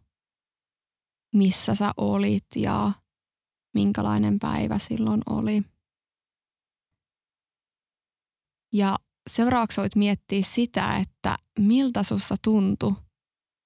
missä 1.36 1.76
sä 1.76 1.92
olit 1.98 2.48
ja 2.56 2.92
minkälainen 3.74 4.40
päivä 4.40 4.80
silloin 4.80 5.22
oli. 5.30 5.62
Ja 8.74 8.96
seuraavaksi 9.30 9.82
voit 9.82 9.96
miettiä 9.96 10.42
sitä, 10.44 10.98
että 10.98 11.38
miltä 11.60 12.04
sussa 12.04 12.36
tuntui, 12.44 12.94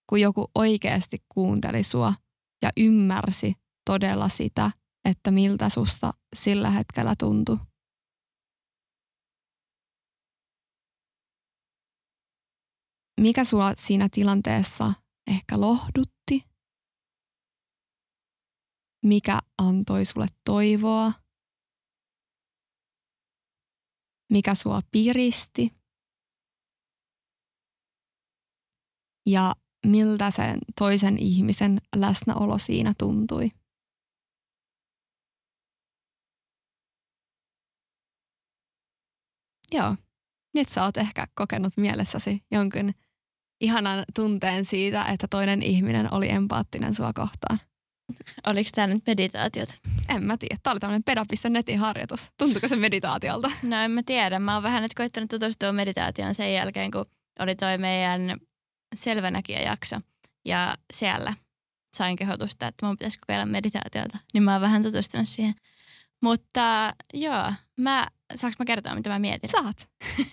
kun 0.09 0.21
joku 0.21 0.51
oikeasti 0.55 1.17
kuunteli 1.33 1.83
sua 1.83 2.13
ja 2.61 2.69
ymmärsi 2.77 3.53
todella 3.85 4.29
sitä, 4.29 4.71
että 5.09 5.31
miltä 5.31 5.69
susta 5.69 6.13
sillä 6.35 6.69
hetkellä 6.69 7.15
tuntui. 7.19 7.57
Mikä 13.21 13.43
sua 13.43 13.73
siinä 13.77 14.07
tilanteessa 14.11 14.93
ehkä 15.27 15.61
lohdutti? 15.61 16.43
Mikä 19.05 19.39
antoi 19.57 20.05
sulle 20.05 20.27
toivoa? 20.45 21.24
Mikä 24.35 24.55
sua 24.55 24.79
piristi? 24.91 25.75
Ja 29.25 29.53
miltä 29.85 30.31
sen 30.31 30.59
toisen 30.79 31.17
ihmisen 31.17 31.81
läsnäolo 31.95 32.57
siinä 32.57 32.93
tuntui? 32.97 33.51
Joo, 39.71 39.95
nyt 40.53 40.69
sä 40.69 40.83
oot 40.83 40.97
ehkä 40.97 41.27
kokenut 41.35 41.73
mielessäsi 41.77 42.45
jonkun 42.51 42.93
ihanan 43.61 44.05
tunteen 44.15 44.65
siitä, 44.65 45.05
että 45.05 45.27
toinen 45.27 45.61
ihminen 45.61 46.13
oli 46.13 46.29
empaattinen 46.31 46.93
sua 46.93 47.13
kohtaan. 47.13 47.59
Oliko 48.47 48.69
tämä 48.75 48.87
nyt 48.87 49.03
meditaatiot? 49.07 49.69
En 50.09 50.23
mä 50.23 50.37
tiedä. 50.37 50.57
Tämä 50.63 50.71
oli 50.71 50.79
tämmöinen 50.79 51.03
peda.netin 51.03 51.79
harjoitus. 51.79 52.31
Tuntuuko 52.37 52.67
se 52.67 52.75
meditaatiolta? 52.75 53.51
No 53.63 53.75
en 53.75 53.91
mä 53.91 54.01
tiedä. 54.05 54.39
Mä 54.39 54.53
oon 54.53 54.63
vähän 54.63 54.81
nyt 54.81 54.93
koittanut 54.93 55.29
tutustua 55.29 55.71
meditaatioon 55.71 56.35
sen 56.35 56.53
jälkeen, 56.53 56.91
kun 56.91 57.05
oli 57.39 57.55
toi 57.55 57.77
meidän 57.77 58.37
selvänäkijä-jakso. 58.95 59.95
Ja 60.45 60.75
siellä 60.93 61.33
sain 61.97 62.15
kehotusta, 62.15 62.67
että 62.67 62.85
mun 62.85 62.97
pitäisi 62.97 63.19
kokeilla 63.19 63.45
meditaatiota. 63.45 64.17
Niin 64.33 64.43
mä 64.43 64.51
oon 64.51 64.61
vähän 64.61 64.83
tutustunut 64.83 65.27
siihen. 65.27 65.55
Mutta 66.21 66.93
joo, 67.13 67.53
mä, 67.77 68.07
saanko 68.35 68.55
mä 68.59 68.65
kertoa, 68.65 68.95
mitä 68.95 69.09
mä 69.09 69.19
mietin? 69.19 69.49
Saat. 69.49 69.89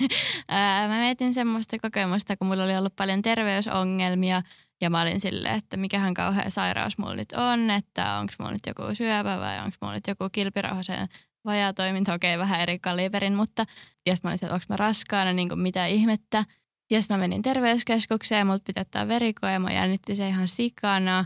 mä 0.89 0.99
mietin 1.01 1.35
semmoista 1.35 1.77
kokemusta, 1.83 2.37
kun 2.37 2.47
mulla 2.47 2.65
oli 2.65 2.77
ollut 2.77 2.97
paljon 2.97 3.23
terveysongelmia 3.23 4.43
ja 4.83 4.91
mä 4.91 5.01
olin 5.01 5.21
silleen, 5.21 5.55
että 5.55 5.77
mikähän 5.77 6.15
kauhea 6.15 6.51
sairaus 6.51 6.99
mulla 6.99 7.15
nyt 7.15 7.33
on, 7.33 7.71
että 7.71 8.19
onko 8.19 8.33
mulla 8.39 8.53
nyt 8.53 8.67
joku 8.67 8.83
syöpä 8.95 9.41
vai 9.41 9.59
onko 9.59 9.77
mulla 9.81 9.95
nyt 9.95 10.09
joku 10.09 10.29
kilpirauhasen 10.33 11.09
vajaa 11.45 11.73
toiminta, 11.73 12.15
okei 12.15 12.39
vähän 12.39 12.61
eri 12.61 12.79
kaliberin, 12.79 13.35
mutta 13.35 13.65
sitten 14.09 14.19
mä 14.23 14.31
olin 14.31 14.35
että 14.35 14.55
onko 14.55 14.65
mä 14.69 14.77
raskaana, 14.77 15.33
niin 15.33 15.49
kuin 15.49 15.61
mitä 15.61 15.87
ihmettä. 15.87 16.45
Ja 16.91 17.01
sitten 17.01 17.17
mä 17.17 17.21
menin 17.21 17.43
terveyskeskukseen 17.43 18.47
mut 18.47 18.65
piti 18.65 18.81
ottaa 18.81 19.09
verikoe 19.09 19.53
ja 19.53 19.61
mä 19.61 19.73
jännitti 19.73 20.17
se 20.17 20.29
ihan 20.29 20.49
sikana. 20.49 21.25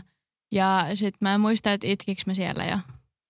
Ja 0.51 0.85
sitten 0.95 1.17
mä 1.21 1.33
en 1.33 1.41
muista, 1.41 1.73
että 1.73 1.87
itkiks 1.87 2.25
mä 2.25 2.33
siellä 2.33 2.65
jo 2.65 2.77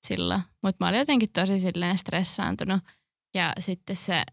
silloin. 0.06 0.42
Mutta 0.63 0.86
mä 0.86 0.90
olin 0.90 1.00
jotenkin 1.00 1.32
tosi 1.34 1.60
silleen 1.60 1.98
stressaantunut. 1.98 2.84
Ja 3.36 3.54
sitten 3.60 3.96
se 3.96 4.24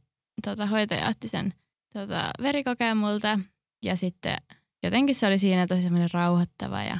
tota, 0.44 0.66
hoitaja 0.66 1.08
otti 1.08 1.28
sen 1.28 1.54
tota, 1.92 2.30
verikokeen 2.42 2.96
multa. 2.96 3.38
Ja 3.84 3.96
sitten 3.96 4.36
jotenkin 4.84 5.14
se 5.14 5.26
oli 5.26 5.38
siinä 5.38 5.66
tosi 5.66 5.82
semmoinen 5.82 6.10
rauhoittava 6.12 6.82
ja 6.82 6.98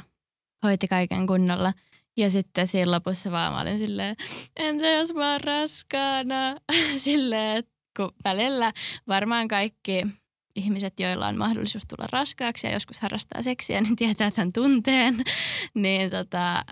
hoiti 0.63 0.87
kaiken 0.87 1.27
kunnolla. 1.27 1.73
Ja 2.17 2.31
sitten 2.31 2.67
siinä 2.67 2.91
lopussa 2.91 3.31
vaan 3.31 3.53
mä 3.53 3.61
olin 3.61 3.79
silleen, 3.79 4.15
entä 4.55 4.87
jos 4.87 5.13
mä 5.13 5.31
oon 5.31 5.41
raskaana? 5.41 6.55
silleen, 6.97 7.63
kun 7.97 8.11
välillä 8.23 8.73
varmaan 9.07 9.47
kaikki 9.47 10.07
ihmiset, 10.55 10.99
joilla 10.99 11.27
on 11.27 11.37
mahdollisuus 11.37 11.83
tulla 11.87 12.07
raskaaksi 12.11 12.67
ja 12.67 12.73
joskus 12.73 12.99
harrastaa 12.99 13.41
seksiä, 13.41 13.81
niin 13.81 13.95
tietää 13.95 14.31
tämän 14.31 14.53
tunteen. 14.53 15.15
niin 15.73 16.09
tota, 16.09 16.65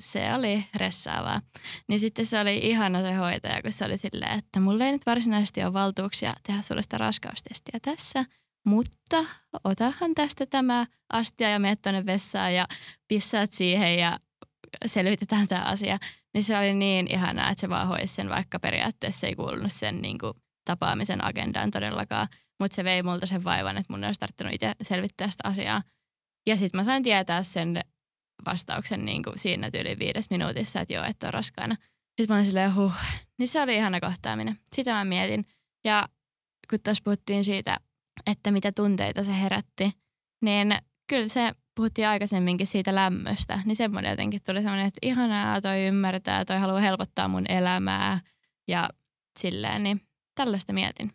se 0.00 0.34
oli 0.34 0.64
ressaavaa. 0.74 1.40
Niin 1.88 2.00
sitten 2.00 2.26
se 2.26 2.40
oli 2.40 2.58
ihana 2.58 3.02
se 3.02 3.14
hoitaja, 3.14 3.62
kun 3.62 3.72
se 3.72 3.84
oli 3.84 3.98
silleen, 3.98 4.38
että 4.38 4.60
mulla 4.60 4.84
ei 4.84 4.92
nyt 4.92 5.06
varsinaisesti 5.06 5.64
ole 5.64 5.72
valtuuksia 5.72 6.34
tehdä 6.42 6.62
sulle 6.62 6.82
sitä 6.82 6.98
raskaustestiä 6.98 7.78
tässä, 7.82 8.24
mutta 8.68 9.24
otahan 9.64 10.14
tästä 10.14 10.46
tämä 10.46 10.86
astia 11.12 11.50
ja 11.50 11.58
menet 11.58 11.82
tuonne 11.82 12.06
vessaan 12.06 12.54
ja 12.54 12.66
pissaat 13.08 13.52
siihen 13.52 13.98
ja 13.98 14.18
selvitetään 14.86 15.48
tämä 15.48 15.62
asia. 15.62 15.98
Niin 16.34 16.44
se 16.44 16.58
oli 16.58 16.74
niin 16.74 17.14
ihanaa, 17.14 17.50
että 17.50 17.60
se 17.60 17.68
vaan 17.68 17.88
hoisi 17.88 18.14
sen, 18.14 18.28
vaikka 18.28 18.60
periaatteessa 18.60 19.26
ei 19.26 19.34
kuulunut 19.34 19.72
sen 19.72 20.02
niin 20.02 20.18
kuin, 20.18 20.32
tapaamisen 20.64 21.24
agendaan 21.24 21.70
todellakaan. 21.70 22.28
Mutta 22.60 22.74
se 22.74 22.84
vei 22.84 23.02
multa 23.02 23.26
sen 23.26 23.44
vaivan, 23.44 23.76
että 23.76 23.92
mun 23.92 24.04
olisi 24.04 24.20
tarttunut 24.20 24.52
itse 24.52 24.72
selvittää 24.82 25.30
sitä 25.30 25.48
asiaa. 25.48 25.82
Ja 26.46 26.56
sitten 26.56 26.78
mä 26.78 26.84
sain 26.84 27.02
tietää 27.02 27.42
sen 27.42 27.80
vastauksen 28.46 29.04
niin 29.04 29.22
kuin 29.22 29.38
siinä 29.38 29.70
tyyli 29.70 29.98
viides 29.98 30.30
minuutissa, 30.30 30.80
että 30.80 30.94
joo, 30.94 31.04
että 31.04 31.26
on 31.26 31.34
raskaana. 31.34 31.74
Sitten 31.74 32.26
mä 32.28 32.34
olin 32.34 32.46
silleen, 32.46 32.74
huh. 32.74 32.92
Niin 33.38 33.48
se 33.48 33.62
oli 33.62 33.76
ihana 33.76 34.00
kohtaaminen. 34.00 34.58
Sitä 34.76 34.92
mä 34.92 35.04
mietin. 35.04 35.46
Ja 35.84 36.08
kun 36.70 36.78
tuossa 36.84 37.02
puhuttiin 37.04 37.44
siitä, 37.44 37.80
että 38.30 38.50
mitä 38.50 38.72
tunteita 38.72 39.24
se 39.24 39.40
herätti, 39.40 39.92
niin 40.42 40.78
kyllä 41.08 41.28
se 41.28 41.52
puhuttiin 41.74 42.08
aikaisemminkin 42.08 42.66
siitä 42.66 42.94
lämmöstä. 42.94 43.60
Niin 43.64 43.76
semmoinen 43.76 44.10
jotenkin 44.10 44.40
tuli 44.46 44.62
semmoinen, 44.62 44.86
että 44.86 44.98
ihanaa, 45.02 45.60
toi 45.60 45.86
ymmärtää, 45.86 46.44
toi 46.44 46.58
haluaa 46.58 46.80
helpottaa 46.80 47.28
mun 47.28 47.50
elämää 47.50 48.20
ja 48.68 48.88
silleen, 49.38 49.82
niin 49.82 50.00
tällaista 50.34 50.72
mietin. 50.72 51.12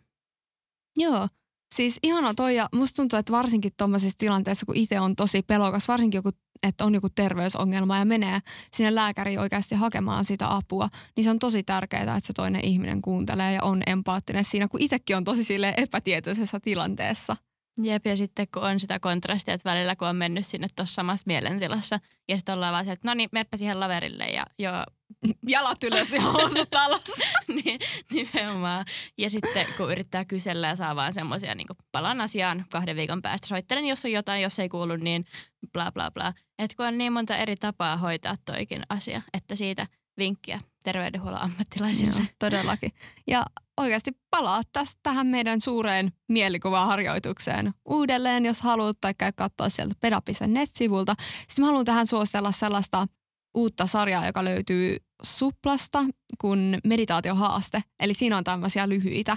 Joo, 0.96 1.28
Siis 1.74 1.98
ihana 2.02 2.34
toi 2.34 2.56
ja 2.56 2.68
musta 2.72 2.96
tuntuu, 2.96 3.18
että 3.18 3.32
varsinkin 3.32 3.72
tuommoisessa 3.76 4.18
tilanteessa, 4.18 4.66
kun 4.66 4.76
itse 4.76 5.00
on 5.00 5.16
tosi 5.16 5.42
pelokas, 5.42 5.88
varsinkin 5.88 6.18
joku, 6.18 6.30
että 6.62 6.84
on 6.84 6.94
joku 6.94 7.08
terveysongelma 7.10 7.98
ja 7.98 8.04
menee 8.04 8.38
sinne 8.70 8.94
lääkäriin 8.94 9.40
oikeasti 9.40 9.74
hakemaan 9.74 10.24
sitä 10.24 10.56
apua, 10.56 10.88
niin 11.16 11.24
se 11.24 11.30
on 11.30 11.38
tosi 11.38 11.62
tärkeää, 11.62 12.02
että 12.02 12.26
se 12.26 12.32
toinen 12.32 12.64
ihminen 12.64 13.02
kuuntelee 13.02 13.52
ja 13.52 13.62
on 13.62 13.82
empaattinen 13.86 14.44
siinä, 14.44 14.68
kun 14.68 14.82
itsekin 14.82 15.16
on 15.16 15.24
tosi 15.24 15.44
sille 15.44 15.74
epätietoisessa 15.76 16.60
tilanteessa. 16.60 17.36
Jep, 17.82 18.06
ja 18.06 18.16
sitten 18.16 18.46
kun 18.54 18.62
on 18.62 18.80
sitä 18.80 19.00
kontrastia, 19.00 19.54
että 19.54 19.70
välillä 19.70 19.96
kun 19.96 20.08
on 20.08 20.16
mennyt 20.16 20.46
sinne 20.46 20.66
tuossa 20.76 20.94
samassa 20.94 21.24
mielentilassa, 21.26 22.00
ja 22.28 22.36
sitten 22.36 22.54
ollaan 22.54 22.72
vaan 22.72 22.88
että 22.88 23.08
no 23.08 23.14
niin, 23.14 23.28
meppä 23.32 23.56
siihen 23.56 23.80
laverille, 23.80 24.24
ja 24.24 24.46
joo, 24.58 24.84
jalat 25.48 25.84
ylös 25.84 26.12
ja 26.12 26.20
housut 26.20 26.74
alas. 26.74 27.20
niin, 27.64 27.80
nimenomaan. 28.12 28.84
Ja 29.18 29.30
sitten 29.30 29.66
kun 29.76 29.92
yrittää 29.92 30.24
kysellä 30.24 30.68
ja 30.68 30.76
saa 30.76 30.96
vaan 30.96 31.12
semmoisia 31.12 31.54
niin 31.54 31.66
palan 31.92 32.20
asiaan 32.20 32.64
kahden 32.70 32.96
viikon 32.96 33.22
päästä. 33.22 33.46
Soittelen, 33.46 33.86
jos 33.86 34.04
on 34.04 34.12
jotain, 34.12 34.42
jos 34.42 34.58
ei 34.58 34.68
kuulu, 34.68 34.96
niin 34.96 35.24
bla 35.72 35.92
bla 35.92 36.10
bla. 36.10 36.32
Että 36.58 36.76
kun 36.76 36.86
on 36.86 36.98
niin 36.98 37.12
monta 37.12 37.36
eri 37.36 37.56
tapaa 37.56 37.96
hoitaa 37.96 38.34
toikin 38.44 38.82
asia, 38.88 39.22
että 39.32 39.56
siitä 39.56 39.86
vinkkiä 40.18 40.58
terveydenhuollon 40.84 41.42
ammattilaisille. 41.42 42.16
Joo, 42.16 42.26
todellakin. 42.38 42.90
Ja 43.26 43.44
oikeasti 43.76 44.10
palaa 44.30 44.62
tästä 44.72 45.00
tähän 45.02 45.26
meidän 45.26 45.60
suureen 45.60 46.12
mielikuvaharjoitukseen 46.28 47.74
uudelleen, 47.84 48.44
jos 48.44 48.60
haluat, 48.60 48.96
tai 49.00 49.14
käy 49.18 49.32
katsoa 49.36 49.68
sieltä 49.68 49.94
pedapisen.net-sivulta. 50.00 51.14
Sitten 51.38 51.62
mä 51.62 51.66
haluan 51.66 51.84
tähän 51.84 52.06
suositella 52.06 52.52
sellaista 52.52 53.06
uutta 53.54 53.86
sarjaa, 53.86 54.26
joka 54.26 54.44
löytyy 54.44 54.96
Suplasta, 55.22 56.04
kun 56.40 56.78
meditaatiohaaste. 56.84 57.82
Eli 58.00 58.14
siinä 58.14 58.36
on 58.36 58.44
tämmöisiä 58.44 58.88
lyhyitä 58.88 59.36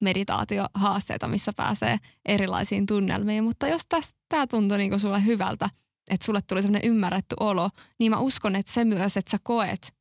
meditaatiohaasteita, 0.00 1.28
missä 1.28 1.52
pääsee 1.56 1.98
erilaisiin 2.24 2.86
tunnelmiin. 2.86 3.44
Mutta 3.44 3.68
jos 3.68 3.82
tämä 4.28 4.46
tuntuu 4.46 4.76
niinku 4.76 4.98
sulle 4.98 5.24
hyvältä, 5.24 5.70
että 6.10 6.26
sulle 6.26 6.42
tuli 6.42 6.62
sellainen 6.62 6.90
ymmärretty 6.90 7.36
olo, 7.40 7.70
niin 7.98 8.10
mä 8.10 8.18
uskon, 8.18 8.56
että 8.56 8.72
se 8.72 8.84
myös, 8.84 9.16
että 9.16 9.30
sä 9.30 9.38
koet, 9.42 9.94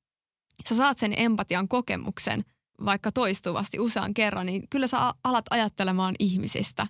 sä 0.70 0.76
saat 0.76 0.98
sen 0.98 1.14
empatian 1.18 1.68
kokemuksen 1.68 2.44
vaikka 2.86 3.12
toistuvasti 3.12 3.80
usean 3.80 4.14
kerran, 4.14 4.46
niin 4.46 4.68
kyllä 4.70 4.88
sä 4.88 5.14
alat 5.24 5.46
ajattelemaan 5.50 6.16
ihmisistä 6.20 6.88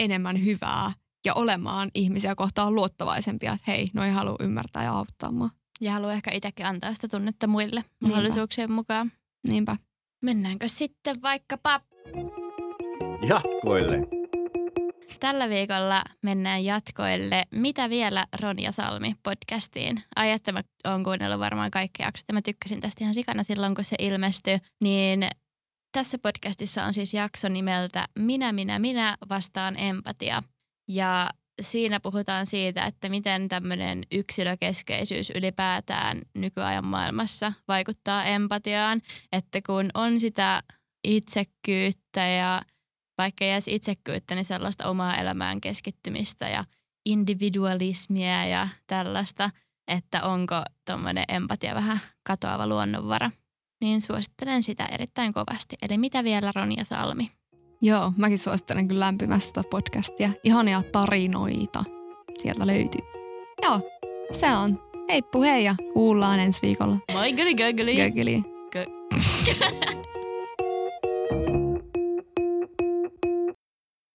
enemmän 0.00 0.44
hyvää 0.44 0.92
ja 1.24 1.34
olemaan 1.34 1.90
ihmisiä 1.94 2.34
kohtaan 2.34 2.74
luottavaisempia, 2.74 3.52
että 3.52 3.70
hei, 3.70 3.90
noi 3.94 4.10
haluaa 4.10 4.36
ymmärtää 4.40 4.84
ja 4.84 4.92
auttaa 4.92 5.32
mua. 5.32 5.50
Ja 5.80 5.92
haluaa 5.92 6.12
ehkä 6.12 6.30
itsekin 6.30 6.66
antaa 6.66 6.94
sitä 6.94 7.08
tunnetta 7.08 7.46
muille 7.46 7.80
Niinpä. 7.80 8.06
mahdollisuuksien 8.08 8.72
mukaan. 8.72 9.12
Niinpä. 9.48 9.76
Mennäänkö 10.24 10.68
sitten 10.68 11.22
vaikkapa... 11.22 11.80
Jatkoille. 13.28 14.17
Tällä 15.20 15.48
viikolla 15.48 16.04
mennään 16.22 16.64
jatkoille 16.64 17.44
Mitä 17.50 17.90
vielä 17.90 18.26
Ronja 18.40 18.72
Salmi 18.72 19.14
podcastiin. 19.22 20.02
Ai 20.16 20.30
että 20.30 20.52
mä 20.52 20.62
oon 20.84 21.04
kuunnellut 21.04 21.40
varmaan 21.40 21.70
kaikki 21.70 22.02
jaksot 22.02 22.24
ja 22.28 22.34
mä 22.34 22.42
tykkäsin 22.42 22.80
tästä 22.80 23.04
ihan 23.04 23.14
sikana 23.14 23.42
silloin 23.42 23.74
kun 23.74 23.84
se 23.84 23.96
ilmestyi. 23.98 24.58
Niin 24.80 25.28
tässä 25.92 26.18
podcastissa 26.18 26.84
on 26.84 26.94
siis 26.94 27.14
jakso 27.14 27.48
nimeltä 27.48 28.08
Minä, 28.18 28.52
minä, 28.52 28.78
minä 28.78 29.16
vastaan 29.28 29.78
empatia. 29.78 30.42
Ja 30.88 31.30
siinä 31.62 32.00
puhutaan 32.00 32.46
siitä, 32.46 32.84
että 32.84 33.08
miten 33.08 33.48
tämmöinen 33.48 34.02
yksilökeskeisyys 34.12 35.32
ylipäätään 35.34 36.22
nykyajan 36.34 36.86
maailmassa 36.86 37.52
vaikuttaa 37.68 38.24
empatiaan. 38.24 39.00
Että 39.32 39.60
kun 39.66 39.90
on 39.94 40.20
sitä 40.20 40.62
itsekkyyttä 41.04 42.26
ja 42.26 42.62
vaikka 43.18 43.44
ei 43.44 43.50
edes 43.50 43.68
itsekkyyttä, 43.68 44.34
niin 44.34 44.44
sellaista 44.44 44.88
omaa 44.88 45.16
elämään 45.16 45.60
keskittymistä 45.60 46.48
ja 46.48 46.64
individualismia 47.06 48.46
ja 48.46 48.68
tällaista, 48.86 49.50
että 49.88 50.22
onko 50.22 50.62
tuommoinen 50.86 51.24
empatia 51.28 51.74
vähän 51.74 52.00
katoava 52.22 52.66
luonnonvara. 52.66 53.30
Niin 53.80 54.02
suosittelen 54.02 54.62
sitä 54.62 54.86
erittäin 54.86 55.32
kovasti. 55.32 55.76
Eli 55.82 55.98
mitä 55.98 56.24
vielä 56.24 56.52
Ronja 56.54 56.84
Salmi? 56.84 57.30
Joo, 57.82 58.12
mäkin 58.16 58.38
suosittelen 58.38 58.88
kyllä 58.88 59.00
lämpimästi 59.00 59.52
tätä 59.52 59.68
podcastia. 59.68 60.30
Ihania 60.44 60.82
tarinoita 60.92 61.84
sieltä 62.38 62.66
löytyy. 62.66 63.00
Joo, 63.62 63.80
se 64.32 64.50
on. 64.56 64.82
Heippu 65.08 65.42
hei 65.42 65.64
ja 65.64 65.74
kuullaan 65.92 66.40
ensi 66.40 66.62
viikolla. 66.62 66.96
Moi 67.12 67.32
guli 67.32 67.54
guli. 67.54 67.96
Gögeli. 67.96 68.42
Gö- 68.76 69.94